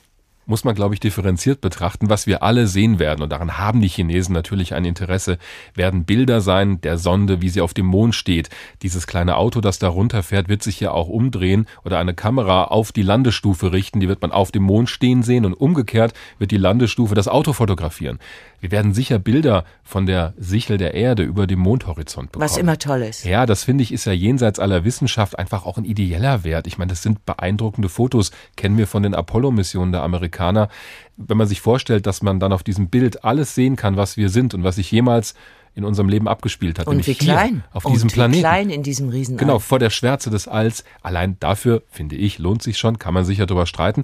[0.48, 2.10] muss man, glaube ich, differenziert betrachten.
[2.10, 5.38] Was wir alle sehen werden, und daran haben die Chinesen natürlich ein Interesse,
[5.76, 8.50] werden Bilder sein der Sonde, wie sie auf dem Mond steht.
[8.82, 12.92] Dieses kleine Auto, das da runterfährt, wird sich ja auch umdrehen oder eine Kamera auf
[12.92, 14.00] die Landestufe richten.
[14.00, 17.52] Die wird man auf dem Mond stehen sehen und umgekehrt wird die Landestufe das Auto
[17.54, 18.20] fotografieren.
[18.60, 22.50] Wir werden sicher Bilder von der Sichel der Erde über dem Mondhorizont bekommen.
[22.50, 23.24] Was immer toll ist.
[23.24, 26.66] Ja, das finde ich ist ja jenseits aller Wissenschaft einfach auch ein ideeller Wert.
[26.66, 30.70] Ich meine, das sind beeindruckende Fotos, kennen wir von den Apollo-Missionen der Amerikaner.
[31.18, 34.30] Wenn man sich vorstellt, dass man dann auf diesem Bild alles sehen kann, was wir
[34.30, 35.36] sind und was sich jemals
[35.78, 36.88] in unserem Leben abgespielt hat.
[36.88, 37.64] Und wie klein.
[37.72, 38.40] Auf und diesem Planeten.
[38.40, 39.40] Wie klein in diesem Riesenall.
[39.40, 40.84] Genau, vor der Schwärze des Alls.
[41.04, 44.04] Allein dafür, finde ich, lohnt sich schon, kann man sicher darüber streiten.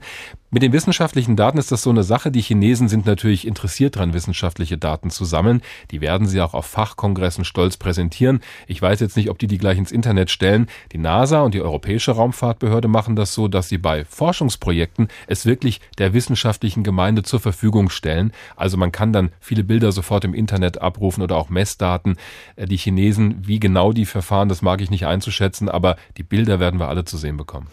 [0.53, 2.29] Mit den wissenschaftlichen Daten ist das so eine Sache.
[2.29, 5.63] Die Chinesen sind natürlich interessiert daran, wissenschaftliche Daten zu sammeln.
[5.89, 8.39] Die werden sie auch auf Fachkongressen stolz präsentieren.
[8.67, 10.67] Ich weiß jetzt nicht, ob die die gleich ins Internet stellen.
[10.91, 15.81] Die NASA und die Europäische Raumfahrtbehörde machen das so, dass sie bei Forschungsprojekten es wirklich
[15.97, 18.31] der wissenschaftlichen Gemeinde zur Verfügung stellen.
[18.55, 22.17] Also man kann dann viele Bilder sofort im Internet abrufen oder auch Messdaten.
[22.57, 26.59] Äh, die Chinesen, wie genau die verfahren, das mag ich nicht einzuschätzen, aber die Bilder
[26.59, 27.69] werden wir alle zu sehen bekommen.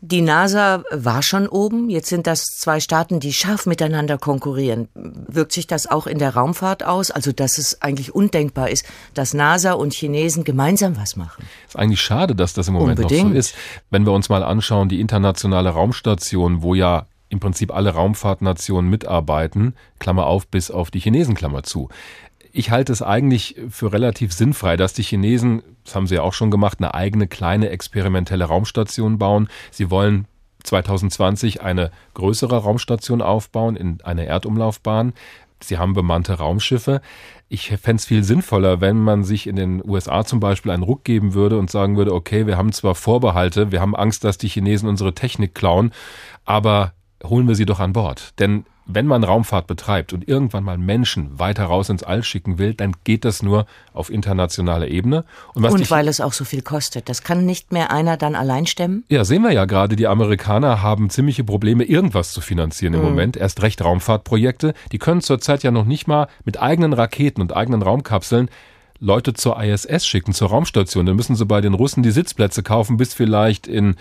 [0.00, 4.88] Die NASA war schon oben, jetzt sind das zwei Staaten, die scharf miteinander konkurrieren.
[4.94, 7.10] Wirkt sich das auch in der Raumfahrt aus?
[7.10, 8.84] Also, dass es eigentlich undenkbar ist,
[9.14, 11.44] dass NASA und Chinesen gemeinsam was machen?
[11.66, 13.24] Ist eigentlich schade, dass das im Moment Unbedingt.
[13.24, 13.54] noch so ist.
[13.90, 19.74] Wenn wir uns mal anschauen, die internationale Raumstation, wo ja im Prinzip alle Raumfahrtnationen mitarbeiten,
[19.98, 21.88] Klammer auf, bis auf die Chinesen, Klammer zu
[22.52, 26.32] ich halte es eigentlich für relativ sinnfrei, dass die Chinesen, das haben sie ja auch
[26.32, 29.48] schon gemacht, eine eigene kleine experimentelle Raumstation bauen.
[29.70, 30.26] Sie wollen
[30.64, 35.12] 2020 eine größere Raumstation aufbauen in einer Erdumlaufbahn.
[35.60, 37.00] Sie haben bemannte Raumschiffe.
[37.48, 41.04] Ich fände es viel sinnvoller, wenn man sich in den USA zum Beispiel einen Ruck
[41.04, 44.48] geben würde und sagen würde, okay, wir haben zwar Vorbehalte, wir haben Angst, dass die
[44.48, 45.92] Chinesen unsere Technik klauen,
[46.44, 46.92] aber
[47.24, 48.38] holen wir sie doch an Bord.
[48.38, 52.72] Denn wenn man Raumfahrt betreibt und irgendwann mal Menschen weiter raus ins All schicken will,
[52.72, 55.24] dann geht das nur auf internationaler Ebene.
[55.54, 57.08] Und, und weil es auch so viel kostet.
[57.08, 59.04] Das kann nicht mehr einer dann allein stemmen?
[59.08, 59.94] Ja, sehen wir ja gerade.
[59.94, 63.06] Die Amerikaner haben ziemliche Probleme, irgendwas zu finanzieren im mhm.
[63.06, 63.36] Moment.
[63.36, 64.72] Erst recht Raumfahrtprojekte.
[64.90, 68.48] Die können zurzeit ja noch nicht mal mit eigenen Raketen und eigenen Raumkapseln
[69.00, 71.06] Leute zur ISS schicken, zur Raumstation.
[71.06, 73.96] Dann müssen sie bei den Russen die Sitzplätze kaufen, bis vielleicht in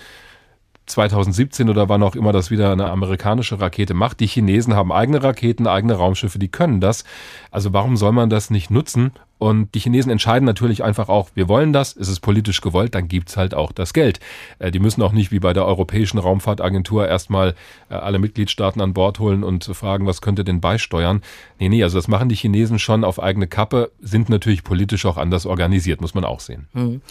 [0.88, 4.20] 2017 oder wann auch immer das wieder eine amerikanische Rakete macht.
[4.20, 7.04] Die Chinesen haben eigene Raketen, eigene Raumschiffe, die können das.
[7.52, 9.12] Also warum soll man das nicht nutzen?
[9.40, 13.08] Und die Chinesen entscheiden natürlich einfach auch, wir wollen das, ist es politisch gewollt, dann
[13.08, 14.20] gibt's halt auch das Geld.
[14.58, 17.54] Äh, die müssen auch nicht wie bei der Europäischen Raumfahrtagentur erstmal
[17.90, 21.22] äh, alle Mitgliedstaaten an Bord holen und fragen, was könnte denn beisteuern.
[21.60, 25.18] Nee, nee, also das machen die Chinesen schon auf eigene Kappe, sind natürlich politisch auch
[25.18, 26.68] anders organisiert, muss man auch sehen.
[26.74, 27.02] Hm.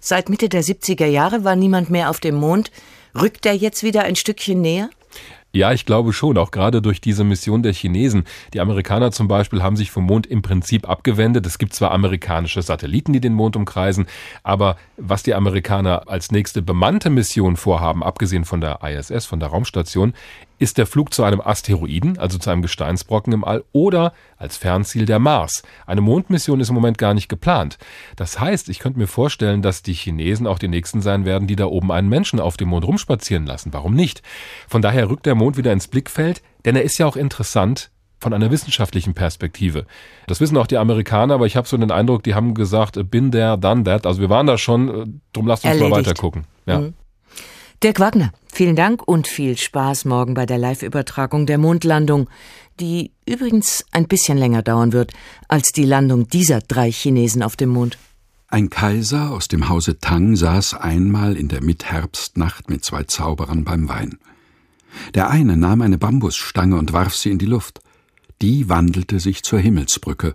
[0.00, 2.70] Seit Mitte der 70er Jahre war niemand mehr auf dem Mond.
[3.20, 4.90] Rückt er jetzt wieder ein Stückchen näher?
[5.54, 8.24] Ja, ich glaube schon, auch gerade durch diese Mission der Chinesen.
[8.52, 11.46] Die Amerikaner zum Beispiel haben sich vom Mond im Prinzip abgewendet.
[11.46, 14.06] Es gibt zwar amerikanische Satelliten, die den Mond umkreisen,
[14.42, 19.50] aber was die Amerikaner als nächste bemannte Mission vorhaben, abgesehen von der ISS, von der
[19.50, 20.14] Raumstation,
[20.64, 25.04] Ist der Flug zu einem Asteroiden, also zu einem Gesteinsbrocken im All, oder als Fernziel
[25.04, 25.62] der Mars?
[25.86, 27.76] Eine Mondmission ist im Moment gar nicht geplant.
[28.16, 31.54] Das heißt, ich könnte mir vorstellen, dass die Chinesen auch die nächsten sein werden, die
[31.54, 33.74] da oben einen Menschen auf dem Mond rumspazieren lassen.
[33.74, 34.22] Warum nicht?
[34.66, 38.32] Von daher rückt der Mond wieder ins Blickfeld, denn er ist ja auch interessant von
[38.32, 39.84] einer wissenschaftlichen Perspektive.
[40.26, 43.32] Das wissen auch die Amerikaner, aber ich habe so den Eindruck, die haben gesagt, bin
[43.32, 44.06] there, done that.
[44.06, 45.90] Also wir waren da schon, äh, drum lasst uns Erledigt.
[45.90, 46.46] mal weiter gucken.
[46.64, 46.78] Ja.
[46.78, 46.94] Mhm.
[47.82, 52.28] Dirk Wagner, vielen Dank und viel Spaß morgen bei der Live-Übertragung der Mondlandung,
[52.80, 55.12] die übrigens ein bisschen länger dauern wird
[55.48, 57.98] als die Landung dieser drei Chinesen auf dem Mond.
[58.48, 63.88] Ein Kaiser aus dem Hause Tang saß einmal in der Mitherbstnacht mit zwei Zauberern beim
[63.88, 64.18] Wein.
[65.14, 67.80] Der eine nahm eine Bambusstange und warf sie in die Luft.
[68.42, 70.34] Die wandelte sich zur Himmelsbrücke,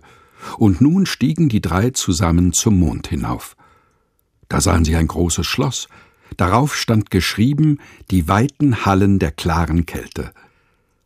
[0.58, 3.56] und nun stiegen die drei zusammen zum Mond hinauf.
[4.48, 5.88] Da sahen sie ein großes Schloss,
[6.36, 7.78] darauf stand geschrieben
[8.10, 10.32] die weiten Hallen der klaren Kälte.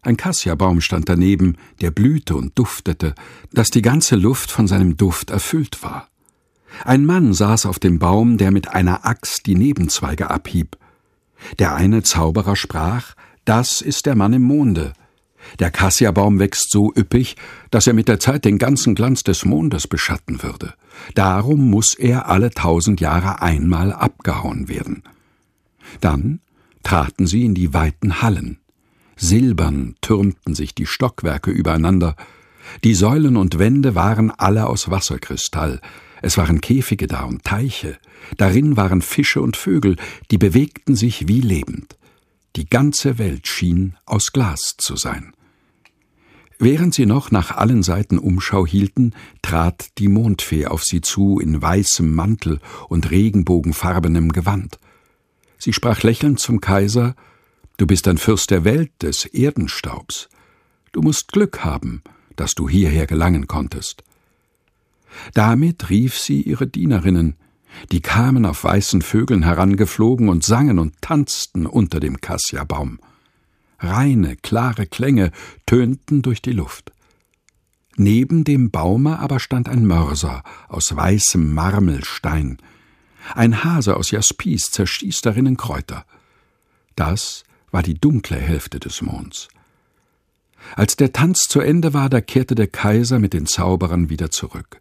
[0.03, 3.15] Ein Kassiabaum stand daneben, der blühte und duftete,
[3.53, 6.09] dass die ganze Luft von seinem Duft erfüllt war.
[6.85, 10.77] Ein Mann saß auf dem Baum, der mit einer Axt die Nebenzweige abhieb.
[11.59, 13.15] Der eine Zauberer sprach,
[13.45, 14.93] das ist der Mann im Monde.
[15.59, 17.37] Der Kassiabaum wächst so üppig,
[17.71, 20.75] dass er mit der Zeit den ganzen Glanz des Mondes beschatten würde.
[21.15, 25.03] Darum muss er alle tausend Jahre einmal abgehauen werden.
[26.01, 26.41] Dann
[26.83, 28.59] traten sie in die weiten Hallen.
[29.17, 32.17] Silbern türmten sich die Stockwerke übereinander.
[32.83, 35.81] Die Säulen und Wände waren alle aus Wasserkristall.
[36.23, 37.99] Es waren Käfige da und Teiche.
[38.37, 39.97] Darin waren Fische und Vögel,
[40.31, 41.97] die bewegten sich wie lebend.
[42.57, 45.33] Die ganze Welt schien aus Glas zu sein.
[46.59, 51.61] Während sie noch nach allen Seiten Umschau hielten, trat die Mondfee auf sie zu in
[51.61, 54.79] weißem Mantel und regenbogenfarbenem Gewand.
[55.65, 57.17] Sie sprach lächelnd zum Kaiser
[57.79, 60.29] Du bist ein Fürst der Welt des Erdenstaubs.
[60.93, 62.03] Du musst Glück haben,
[62.37, 64.05] dass du hierher gelangen konntest.
[65.33, 67.37] Damit rief sie ihre Dienerinnen,
[67.93, 73.01] die kamen auf weißen Vögeln herangeflogen und sangen und tanzten unter dem Kassiabaum.
[73.79, 75.31] Reine, klare Klänge
[75.65, 76.93] tönten durch die Luft.
[77.97, 82.59] Neben dem Baume aber stand ein Mörser aus weißem Marmelstein.
[83.35, 86.05] Ein Hase aus Jaspis zerstieß darinnen Kräuter.
[86.97, 89.49] Das war die dunkle Hälfte des Monds.
[90.77, 94.81] Als der Tanz zu Ende war, da kehrte der Kaiser mit den Zauberern wieder zurück.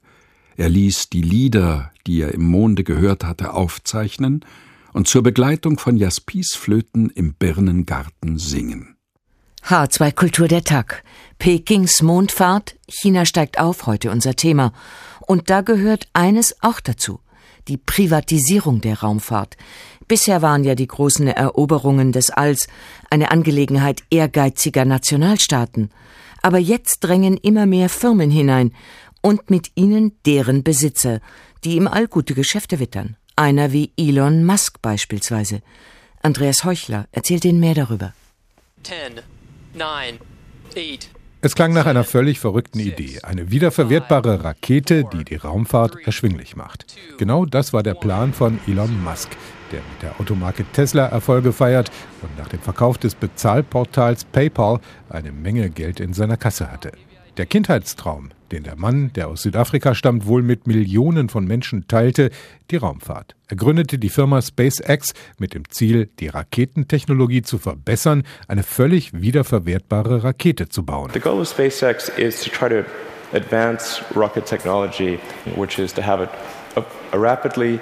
[0.56, 4.46] Er ließ die Lieder, die er im Monde gehört hatte, aufzeichnen
[4.94, 8.96] und zur Begleitung von Jaspisflöten im Birnengarten singen.
[9.66, 11.04] H2 Kultur der Tag.
[11.39, 14.74] Pekings Mondfahrt, China steigt auf, heute unser Thema.
[15.22, 17.20] Und da gehört eines auch dazu.
[17.68, 19.57] Die Privatisierung der Raumfahrt.
[20.07, 22.68] Bisher waren ja die großen Eroberungen des Alls
[23.09, 25.89] eine Angelegenheit ehrgeiziger Nationalstaaten.
[26.41, 28.74] Aber jetzt drängen immer mehr Firmen hinein
[29.22, 31.22] und mit ihnen deren Besitzer,
[31.64, 33.16] die im All gute Geschäfte wittern.
[33.36, 35.61] Einer wie Elon Musk beispielsweise.
[36.22, 38.14] Andreas Heuchler erzählt Ihnen mehr darüber.
[38.84, 39.22] 10,
[39.74, 40.20] 9,
[40.76, 41.09] 8,
[41.46, 43.20] Es klang nach einer völlig verrückten Idee.
[43.22, 46.86] Eine wiederverwertbare Rakete, die die Raumfahrt erschwinglich macht.
[47.18, 49.28] Genau das war der Plan von Elon Musk,
[49.74, 51.91] der mit der Automarke Tesla Erfolge feiert
[52.22, 54.80] und nach dem Verkauf des Bezahlportals PayPal
[55.10, 56.94] eine Menge Geld in seiner Kasse hatte.
[57.36, 62.30] Der Kindheitstraum, den der Mann, der aus Südafrika stammt, wohl mit Millionen von Menschen teilte,
[62.72, 63.36] die Raumfahrt.
[63.47, 70.24] Er gründete die Firma SpaceX mit dem Ziel, die Raketentechnologie zu verbessern, eine völlig wiederverwertbare
[70.24, 71.12] Rakete zu bauen.
[71.14, 72.86] The goal of SpaceX is to try to
[73.34, 75.20] advance rocket technology,
[75.56, 76.30] which is to have a,
[76.80, 77.80] a, a rapidly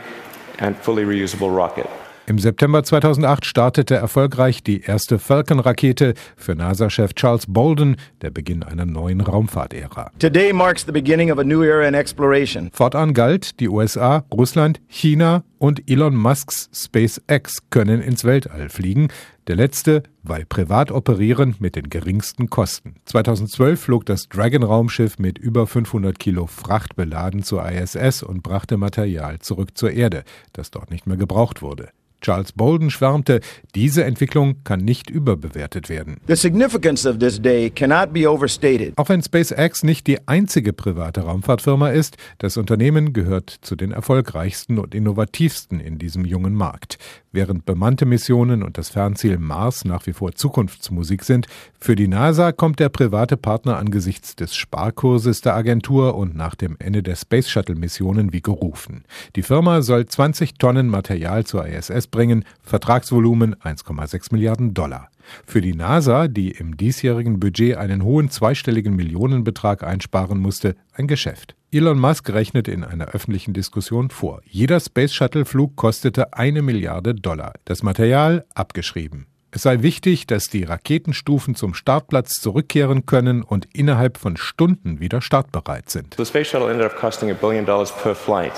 [0.59, 1.87] and fully reusable rocket.
[2.31, 8.85] Im September 2008 startete erfolgreich die erste Falcon-Rakete für NASA-Chef Charles Bolden, der Beginn einer
[8.85, 10.11] neuen Raumfahrtära.
[10.17, 12.69] Today marks the beginning of a new era in exploration.
[12.71, 19.09] Fortan galt, die USA, Russland, China und Elon Musks SpaceX können ins Weltall fliegen.
[19.47, 22.95] Der letzte, weil privat operieren mit den geringsten Kosten.
[23.07, 29.39] 2012 flog das Dragon-Raumschiff mit über 500 Kilo Fracht beladen zur ISS und brachte Material
[29.39, 30.23] zurück zur Erde,
[30.53, 31.89] das dort nicht mehr gebraucht wurde.
[32.21, 33.41] Charles Bolden schwärmte,
[33.75, 36.17] diese Entwicklung kann nicht überbewertet werden.
[36.27, 38.93] The significance of this day cannot be overstated.
[38.97, 44.77] Auch wenn SpaceX nicht die einzige private Raumfahrtfirma ist, das Unternehmen gehört zu den erfolgreichsten
[44.77, 46.97] und innovativsten in diesem jungen Markt.
[47.33, 51.47] Während bemannte Missionen und das Fernziel Mars nach wie vor Zukunftsmusik sind,
[51.79, 56.75] für die NASA kommt der private Partner angesichts des Sparkurses der Agentur und nach dem
[56.79, 59.05] Ende der Space Shuttle Missionen wie gerufen.
[59.35, 65.09] Die Firma soll 20 Tonnen Material zur ISS bringen, Vertragsvolumen 1,6 Milliarden Dollar.
[65.45, 71.55] Für die NASA, die im diesjährigen Budget einen hohen zweistelligen Millionenbetrag einsparen musste, ein Geschäft.
[71.71, 74.41] Elon Musk rechnet in einer öffentlichen Diskussion vor.
[74.45, 77.53] Jeder Space Shuttle Flug kostete eine Milliarde Dollar.
[77.65, 79.27] Das Material abgeschrieben.
[79.53, 85.21] Es sei wichtig, dass die Raketenstufen zum Startplatz zurückkehren können und innerhalb von Stunden wieder
[85.21, 86.15] startbereit sind.
[86.17, 88.53] The space shuttle ended up costing a billion dollars per flight.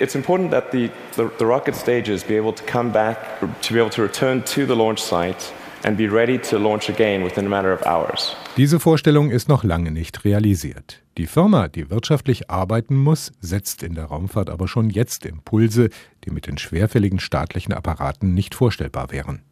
[0.00, 3.78] It's important that the, the, the rocket stages be able to come back, to be
[3.78, 5.52] able to return to the launch site
[5.84, 8.34] and be ready to launch again within a matter of hours.
[8.56, 11.02] Diese Vorstellung ist noch lange nicht realisiert.
[11.16, 15.90] Die Firma, die wirtschaftlich arbeiten muss, setzt in der Raumfahrt aber schon jetzt Impulse,
[16.24, 19.42] die mit den schwerfälligen staatlichen Apparaten nicht vorstellbar wären.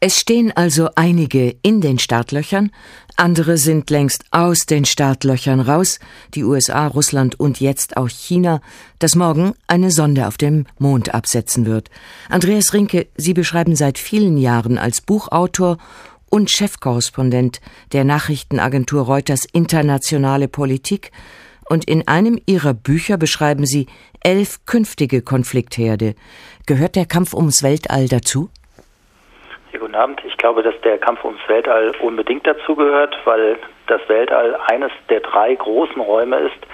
[0.00, 2.70] Es stehen also einige in den Startlöchern,
[3.16, 5.98] andere sind längst aus den Startlöchern raus,
[6.34, 8.60] die USA, Russland und jetzt auch China,
[9.00, 11.90] das morgen eine Sonde auf dem Mond absetzen wird.
[12.28, 15.78] Andreas Rinke, Sie beschreiben seit vielen Jahren als Buchautor
[16.30, 21.10] und Chefkorrespondent der Nachrichtenagentur Reuters internationale Politik,
[21.70, 23.88] und in einem Ihrer Bücher beschreiben Sie
[24.20, 26.14] elf künftige Konfliktherde.
[26.64, 28.48] Gehört der Kampf ums Weltall dazu?
[29.72, 30.22] Ja, guten Abend.
[30.24, 35.54] Ich glaube, dass der Kampf ums Weltall unbedingt dazugehört, weil das Weltall eines der drei
[35.54, 36.66] großen Räume ist,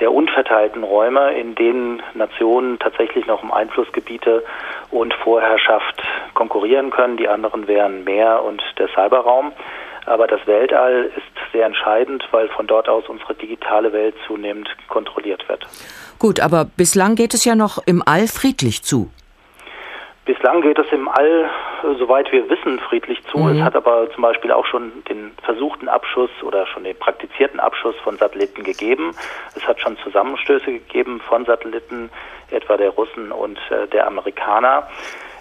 [0.00, 4.44] der unverteilten Räume, in denen Nationen tatsächlich noch um Einflussgebiete
[4.90, 6.02] und Vorherrschaft
[6.34, 7.16] konkurrieren können.
[7.16, 9.52] Die anderen wären Meer und der Cyberraum.
[10.06, 15.46] Aber das Weltall ist sehr entscheidend, weil von dort aus unsere digitale Welt zunehmend kontrolliert
[15.48, 15.66] wird.
[16.18, 19.10] Gut, aber bislang geht es ja noch im All friedlich zu.
[20.28, 21.48] Bislang geht es im All,
[21.98, 23.38] soweit wir wissen, friedlich zu.
[23.38, 23.56] Mhm.
[23.56, 27.96] Es hat aber zum Beispiel auch schon den versuchten Abschuss oder schon den praktizierten Abschuss
[28.04, 29.14] von Satelliten gegeben.
[29.56, 32.10] Es hat schon Zusammenstöße gegeben von Satelliten,
[32.50, 34.86] etwa der Russen und äh, der Amerikaner.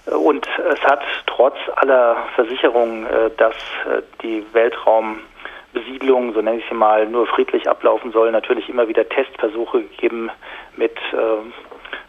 [0.06, 3.56] Und es hat trotz aller Versicherungen, äh, dass
[3.92, 9.10] äh, die Weltraumbesiedlung, so nenne ich sie mal, nur friedlich ablaufen soll, natürlich immer wieder
[9.10, 10.32] Testversuche gegeben
[10.78, 10.96] mit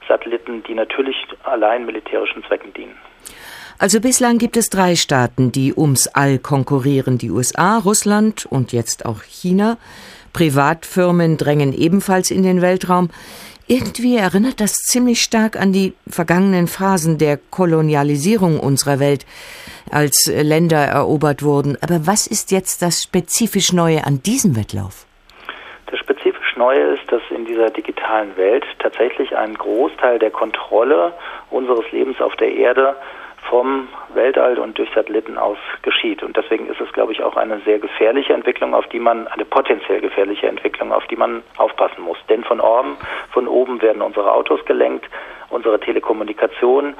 [0.09, 2.97] Satelliten, die natürlich allein militärischen Zwecken dienen.
[3.79, 7.17] Also bislang gibt es drei Staaten, die ums All konkurrieren.
[7.17, 9.79] Die USA, Russland und jetzt auch China.
[10.33, 13.11] Privatfirmen drängen ebenfalls in den Weltraum.
[13.69, 19.27] Irgendwie erinnert das ziemlich stark an die vergangenen Phasen der Kolonialisierung unserer Welt,
[19.91, 21.77] als Länder erobert wurden.
[21.83, 25.07] Aber was ist jetzt das spezifisch Neue an diesem Wettlauf?
[25.87, 31.15] Das spezifisch Neue ist, dass in dieser digitalen Welt tatsächlich ein Großteil der Kontrolle
[31.51, 32.97] unseres Lebens auf der Erde
[33.49, 36.23] vom Weltall und durch Satelliten aus geschieht.
[36.23, 39.45] Und deswegen ist es, glaube ich, auch eine sehr gefährliche Entwicklung, auf die man, eine
[39.45, 42.19] potenziell gefährliche Entwicklung, auf die man aufpassen muss.
[42.29, 42.99] Denn von oben,
[43.31, 45.07] von oben werden unsere Autos gelenkt,
[45.51, 46.95] unsere Telekommunikation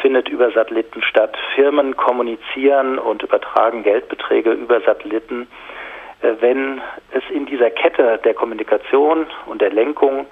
[0.00, 1.36] findet über Satelliten statt.
[1.54, 5.46] Firmen kommunizieren und übertragen Geldbeträge über Satelliten.
[6.22, 6.80] Äh, wenn
[7.12, 10.26] es in dieser Kette der Kommunikation und der Lenkung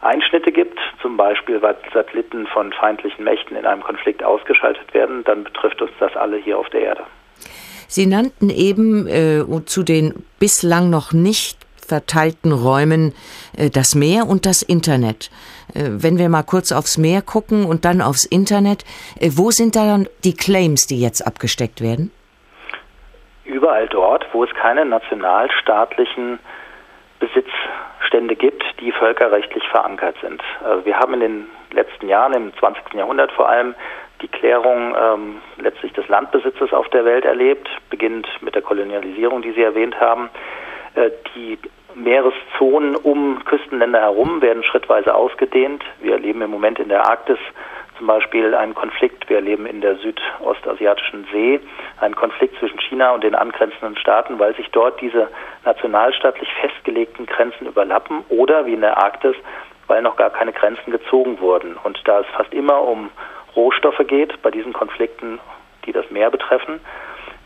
[0.00, 5.44] Einschnitte gibt, zum Beispiel weil Satelliten von feindlichen Mächten in einem Konflikt ausgeschaltet werden, dann
[5.44, 7.04] betrifft uns das alle hier auf der Erde.
[7.86, 13.12] Sie nannten eben äh, zu den bislang noch nicht verteilten Räumen
[13.56, 15.30] äh, das Meer und das Internet.
[15.74, 18.84] Äh, wenn wir mal kurz aufs Meer gucken und dann aufs Internet,
[19.20, 22.10] äh, wo sind da dann die Claims, die jetzt abgesteckt werden?
[23.44, 26.38] Überall dort, wo es keine nationalstaatlichen
[27.18, 30.42] Besitzstände gibt, die völkerrechtlich verankert sind.
[30.64, 32.94] Also wir haben in den letzten Jahren, im 20.
[32.94, 33.74] Jahrhundert vor allem,
[34.20, 39.52] die Klärung ähm, letztlich des Landbesitzes auf der Welt erlebt, beginnend mit der Kolonialisierung, die
[39.52, 40.30] Sie erwähnt haben.
[40.94, 41.58] Äh, die
[41.94, 45.84] Meereszonen um Küstenländer herum werden schrittweise ausgedehnt.
[46.00, 47.38] Wir erleben im Moment in der Arktis
[48.02, 49.28] zum Beispiel einen Konflikt.
[49.28, 51.60] Wir erleben in der südostasiatischen See
[52.00, 55.28] einen Konflikt zwischen China und den angrenzenden Staaten, weil sich dort diese
[55.64, 59.36] nationalstaatlich festgelegten Grenzen überlappen oder wie in der Arktis,
[59.86, 61.76] weil noch gar keine Grenzen gezogen wurden.
[61.84, 63.10] Und da es fast immer um
[63.54, 65.38] Rohstoffe geht, bei diesen Konflikten,
[65.86, 66.80] die das Meer betreffen,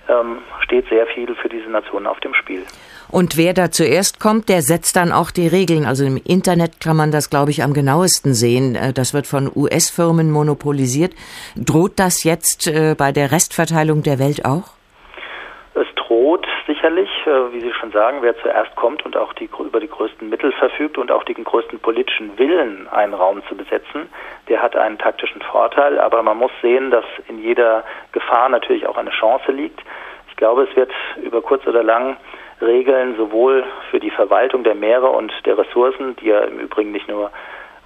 [0.09, 2.65] ähm, steht sehr viel für diese Nationen auf dem Spiel.
[3.11, 5.87] Und wer da zuerst kommt, der setzt dann auch die Regeln.
[5.87, 8.75] Also im Internet kann man das, glaube ich, am genauesten sehen.
[8.75, 11.13] Äh, das wird von US-Firmen monopolisiert.
[11.57, 14.77] Droht das jetzt äh, bei der Restverteilung der Welt auch?
[15.75, 19.81] Es droht sicherlich, äh, wie Sie schon sagen, wer zuerst kommt und auch die, über
[19.81, 24.09] die größten Mittel verfügt und auch den größten politischen Willen, einen Raum zu besetzen,
[24.49, 25.99] der hat einen taktischen Vorteil.
[25.99, 29.81] Aber man muss sehen, dass in jeder Gefahr natürlich auch eine Chance liegt.
[30.29, 30.93] Ich glaube, es wird
[31.23, 32.17] über kurz oder lang
[32.61, 37.09] Regeln sowohl für die Verwaltung der Meere und der Ressourcen, die ja im Übrigen nicht
[37.09, 37.31] nur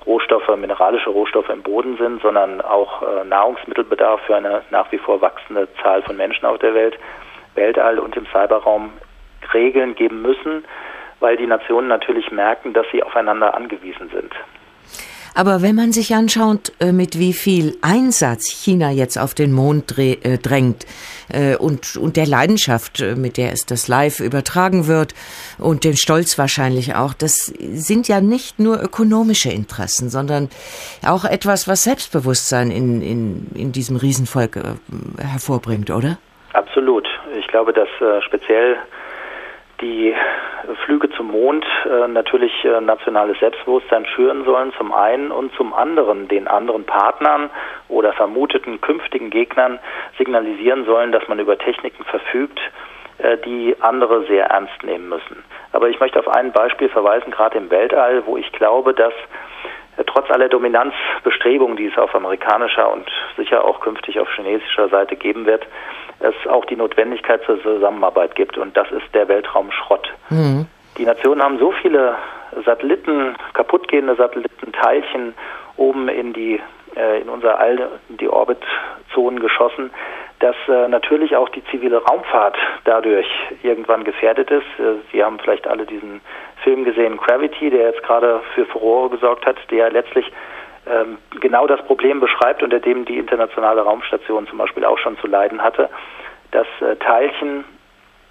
[0.06, 5.20] Rohstoffe, mineralische Rohstoffe im Boden sind, sondern auch äh, Nahrungsmittelbedarf für eine nach wie vor
[5.20, 6.98] wachsende Zahl von Menschen auf der Welt,
[7.54, 8.92] Weltall und im Cyberraum
[9.52, 10.64] Regeln geben müssen,
[11.18, 14.32] weil die Nationen natürlich merken, dass sie aufeinander angewiesen sind.
[15.34, 19.96] Aber wenn man sich anschaut, äh, mit wie viel Einsatz China jetzt auf den Mond
[19.98, 20.86] äh, drängt
[21.32, 25.14] äh, und, und der Leidenschaft, mit der es das live übertragen wird
[25.58, 30.48] und dem Stolz wahrscheinlich auch, das sind ja nicht nur ökonomische Interessen, sondern
[31.06, 34.58] auch etwas, was Selbstbewusstsein in, in, in diesem Riesenvolk
[35.18, 36.18] hervorbringt, oder?
[36.52, 37.06] Absolut.
[37.38, 37.88] Ich glaube, dass
[38.24, 38.76] speziell
[39.80, 40.14] die
[40.84, 46.28] Flüge zum Mond äh, natürlich äh, nationales Selbstbewusstsein schüren sollen, zum einen und zum anderen
[46.28, 47.50] den anderen Partnern
[47.88, 49.78] oder vermuteten künftigen Gegnern
[50.18, 52.60] signalisieren sollen, dass man über Techniken verfügt,
[53.18, 55.42] äh, die andere sehr ernst nehmen müssen.
[55.72, 59.14] Aber ich möchte auf ein Beispiel verweisen, gerade im Weltall, wo ich glaube, dass
[59.96, 65.16] äh, trotz aller Dominanzbestrebungen, die es auf amerikanischer und sicher auch künftig auf chinesischer Seite
[65.16, 65.66] geben wird,
[66.20, 68.58] es auch die Notwendigkeit zur Zusammenarbeit gibt.
[68.58, 70.12] Und das ist der Weltraumschrott.
[70.28, 70.66] Mhm.
[70.98, 72.16] Die Nationen haben so viele
[72.64, 75.34] Satelliten, kaputtgehende Satellitenteilchen
[75.76, 76.60] oben in die
[76.96, 79.90] äh, in unser All, die Orbitzonen geschossen,
[80.40, 83.28] dass äh, natürlich auch die zivile Raumfahrt dadurch
[83.62, 84.66] irgendwann gefährdet ist.
[84.78, 86.20] Äh, Sie haben vielleicht alle diesen
[86.64, 90.30] Film gesehen, Gravity, der jetzt gerade für Furore gesorgt hat, der letztlich
[91.40, 95.62] genau das Problem beschreibt, unter dem die internationale Raumstation zum Beispiel auch schon zu leiden
[95.62, 95.88] hatte,
[96.50, 97.64] dass äh, Teilchen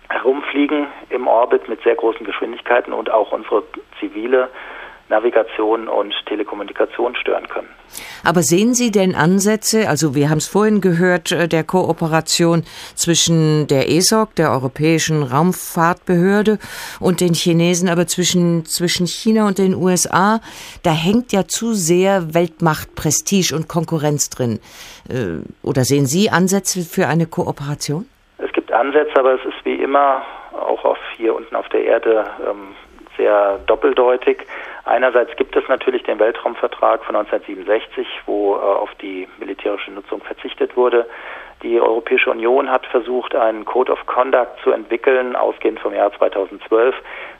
[0.09, 3.63] herumfliegen im Orbit mit sehr großen Geschwindigkeiten und auch unsere
[3.99, 4.49] zivile
[5.09, 7.69] Navigation und Telekommunikation stören können.
[8.23, 12.63] Aber sehen Sie denn Ansätze, also wir haben es vorhin gehört, äh, der Kooperation
[12.95, 16.59] zwischen der ESOC, der Europäischen Raumfahrtbehörde,
[16.99, 20.39] und den Chinesen, aber zwischen, zwischen China und den USA,
[20.83, 24.59] da hängt ja zu sehr Weltmacht, Prestige und Konkurrenz drin.
[25.09, 28.05] Äh, oder sehen Sie Ansätze für eine Kooperation?
[28.37, 30.21] Es gibt Ansätze, aber es ist wie immer
[30.53, 32.75] auch auf hier unten auf der Erde ähm,
[33.17, 34.45] sehr doppeldeutig.
[34.89, 40.75] Einerseits gibt es natürlich den Weltraumvertrag von 1967, wo äh, auf die militärische Nutzung verzichtet
[40.75, 41.05] wurde.
[41.61, 46.95] Die Europäische Union hat versucht, einen Code of Conduct zu entwickeln, ausgehend vom Jahr 2012,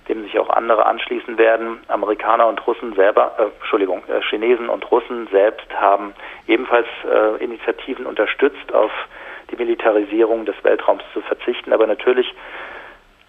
[0.10, 1.80] dem sich auch andere anschließen werden.
[1.88, 6.14] Amerikaner und Russen selber, äh, Entschuldigung, äh, Chinesen und Russen selbst haben
[6.48, 8.92] ebenfalls äh, Initiativen unterstützt, auf
[9.50, 11.74] die Militarisierung des Weltraums zu verzichten.
[11.74, 12.32] Aber natürlich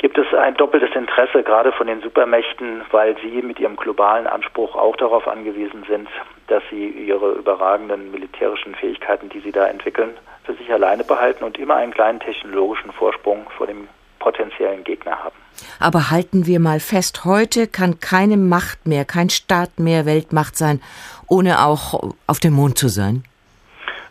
[0.00, 4.74] gibt es ein doppeltes Interesse, gerade von den Supermächten, weil sie mit ihrem globalen Anspruch
[4.74, 6.08] auch darauf angewiesen sind,
[6.46, 11.58] dass sie ihre überragenden militärischen Fähigkeiten, die sie da entwickeln, für sich alleine behalten und
[11.58, 13.88] immer einen kleinen technologischen Vorsprung vor dem
[14.18, 15.36] potenziellen Gegner haben.
[15.78, 20.80] Aber halten wir mal fest, heute kann keine Macht mehr, kein Staat mehr Weltmacht sein,
[21.28, 23.24] ohne auch auf dem Mond zu sein.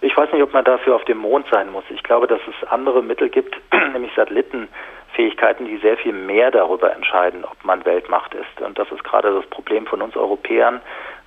[0.01, 1.83] Ich weiß nicht, ob man dafür auf dem Mond sein muss.
[1.89, 3.55] Ich glaube, dass es andere Mittel gibt,
[3.93, 4.67] nämlich Satelliten,
[5.19, 8.61] Fähigkeiten, die sehr viel mehr darüber entscheiden, ob man Weltmacht ist.
[8.61, 10.79] Und das ist gerade das Problem von uns Europäern,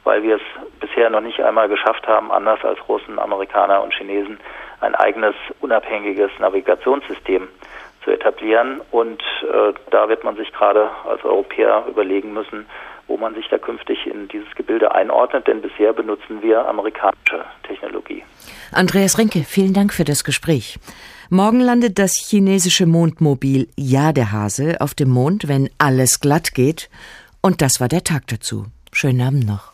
[0.02, 4.40] weil wir es bisher noch nicht einmal geschafft haben, anders als Russen, Amerikaner und Chinesen,
[4.80, 7.48] ein eigenes unabhängiges Navigationssystem
[8.02, 8.80] zu etablieren.
[8.92, 12.66] Und äh, da wird man sich gerade als Europäer überlegen müssen,
[13.12, 18.22] wo man sich da künftig in dieses Gebilde einordnet, denn bisher benutzen wir amerikanische Technologie.
[18.72, 20.78] Andreas Rinke, vielen Dank für das Gespräch.
[21.28, 26.88] Morgen landet das chinesische Mondmobil Ja der Hase auf dem Mond, wenn alles glatt geht.
[27.42, 28.64] Und das war der Tag dazu.
[28.92, 29.72] Schönen Abend noch.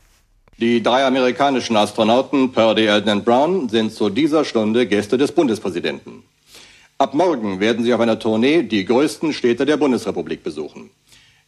[0.56, 6.24] Die drei amerikanischen Astronauten Purdy, Eldon und Brown sind zu dieser Stunde Gäste des Bundespräsidenten.
[6.98, 10.90] Ab morgen werden sie auf einer Tournee die größten Städte der Bundesrepublik besuchen.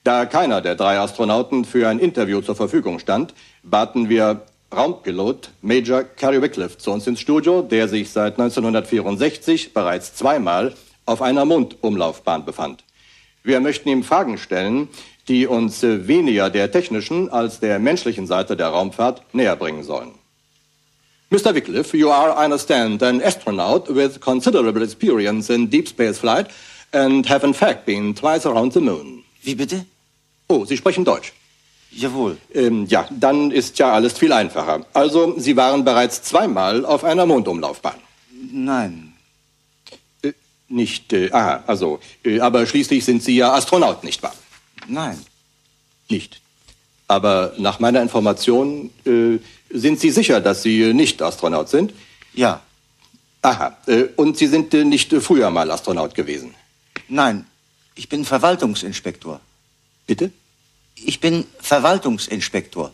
[0.02, 4.42] Da keiner der drei Astronauten für ein Interview zur Verfügung stand, baten wir
[4.74, 10.74] Raumpilot Major Carrie Wycliffe zu uns ins Studio, der sich seit 1964 bereits zweimal
[11.04, 12.84] auf einer Mondumlaufbahn befand.
[13.42, 14.88] Wir möchten ihm Fragen stellen,
[15.28, 20.12] die uns weniger der technischen als der menschlichen Seite der Raumfahrt näher bringen sollen.
[21.30, 21.54] Mr.
[21.54, 26.48] Wycliffe, you are, I understand, an astronaut with considerable experience in deep space flight
[26.92, 29.24] and have in fact been twice around the moon.
[29.42, 29.84] Wie bitte?
[30.48, 31.32] Oh, Sie sprechen Deutsch.
[31.92, 32.38] Jawohl.
[32.54, 34.86] Ähm, ja, dann ist ja alles viel einfacher.
[34.92, 37.98] Also, Sie waren bereits zweimal auf einer Mondumlaufbahn.
[38.52, 39.12] Nein.
[40.22, 40.32] Äh,
[40.68, 44.34] nicht, äh, aha, also, äh, aber schließlich sind Sie ja Astronaut, nicht wahr?
[44.86, 45.18] Nein.
[46.08, 46.40] Nicht.
[47.08, 49.38] Aber nach meiner Information äh,
[49.70, 51.92] sind Sie sicher, dass Sie nicht Astronaut sind?
[52.34, 52.60] Ja.
[53.42, 56.54] Aha, äh, und Sie sind äh, nicht früher mal Astronaut gewesen?
[57.08, 57.46] Nein,
[57.94, 59.40] ich bin Verwaltungsinspektor.
[60.06, 60.30] Bitte?
[60.96, 62.92] Ich bin Verwaltungsinspektor.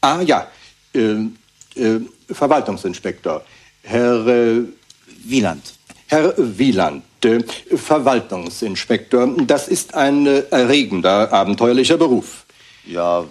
[0.00, 0.48] Ah ja,
[0.94, 1.28] Äh,
[1.74, 3.42] äh, Verwaltungsinspektor.
[3.82, 4.62] Herr äh,
[5.24, 5.62] Wieland.
[6.06, 7.40] Herr Wieland, äh,
[7.76, 12.46] Verwaltungsinspektor, das ist ein erregender, abenteuerlicher Beruf.
[12.86, 13.24] Ja.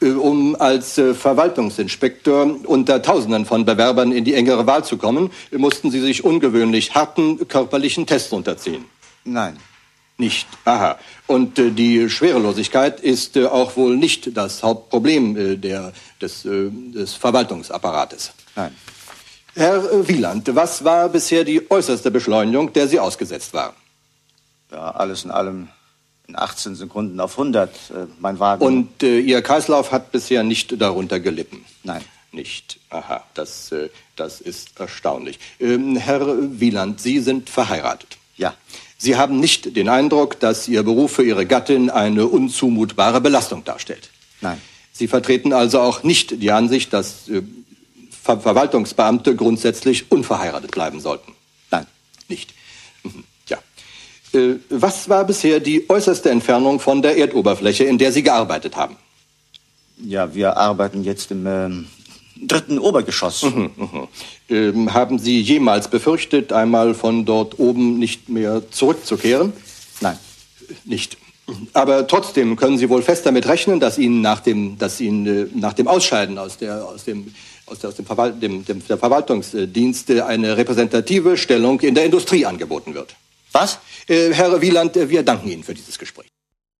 [0.00, 5.30] Äh, um als äh, Verwaltungsinspektor unter Tausenden von Bewerbern in die engere Wahl zu kommen,
[5.52, 8.86] mussten Sie sich ungewöhnlich harten körperlichen Tests unterziehen.
[9.24, 9.58] Nein.
[10.16, 10.46] Nicht.
[10.64, 10.98] Aha.
[11.26, 16.70] Und äh, die Schwerelosigkeit ist äh, auch wohl nicht das Hauptproblem äh, der, des, äh,
[16.70, 18.32] des Verwaltungsapparates.
[18.54, 18.74] Nein.
[19.56, 23.74] Herr äh, Wieland, was war bisher die äußerste Beschleunigung, der Sie ausgesetzt waren?
[24.70, 25.68] Ja, alles in allem
[26.28, 28.64] in 18 Sekunden auf 100, äh, mein Wagen.
[28.64, 31.64] Und Ihr Kreislauf hat bisher nicht darunter gelitten?
[31.82, 32.04] Nein.
[32.30, 32.80] Nicht.
[32.90, 33.72] Aha, das,
[34.16, 35.38] das ist erstaunlich.
[35.60, 36.26] Ähm, Herr
[36.58, 38.18] Wieland, Sie sind verheiratet.
[38.36, 38.54] Ja.
[38.98, 44.10] Sie haben nicht den Eindruck, dass Ihr Beruf für Ihre Gattin eine unzumutbare Belastung darstellt.
[44.40, 44.60] Nein.
[44.92, 47.42] Sie vertreten also auch nicht die Ansicht, dass äh,
[48.22, 51.32] Ver Verwaltungsbeamte grundsätzlich unverheiratet bleiben sollten.
[51.70, 51.86] Nein.
[52.28, 52.54] Nicht.
[53.02, 53.24] Mhm.
[53.48, 53.58] Ja.
[54.32, 58.96] Äh, was war bisher die äußerste Entfernung von der Erdoberfläche, in der Sie gearbeitet haben?
[59.98, 61.86] Ja, wir arbeiten jetzt im ähm,
[62.36, 63.42] dritten Obergeschoss.
[63.42, 64.08] Mhm, mhm.
[64.50, 69.52] Ähm, haben Sie jemals befürchtet, einmal von dort oben nicht mehr zurückzukehren?
[70.00, 70.18] Nein.
[70.84, 71.16] Nicht.
[71.72, 75.46] Aber trotzdem können Sie wohl fest damit rechnen, dass Ihnen nach dem, dass Ihnen, äh,
[75.54, 77.34] nach dem Ausscheiden aus, der, aus, dem,
[77.66, 82.46] aus, der, aus dem, Verwalt, dem, dem der Verwaltungsdienste eine repräsentative Stellung in der Industrie
[82.46, 83.14] angeboten wird.
[83.52, 83.78] Was?
[84.08, 86.33] Äh, Herr Wieland, äh, wir danken Ihnen für dieses Gespräch.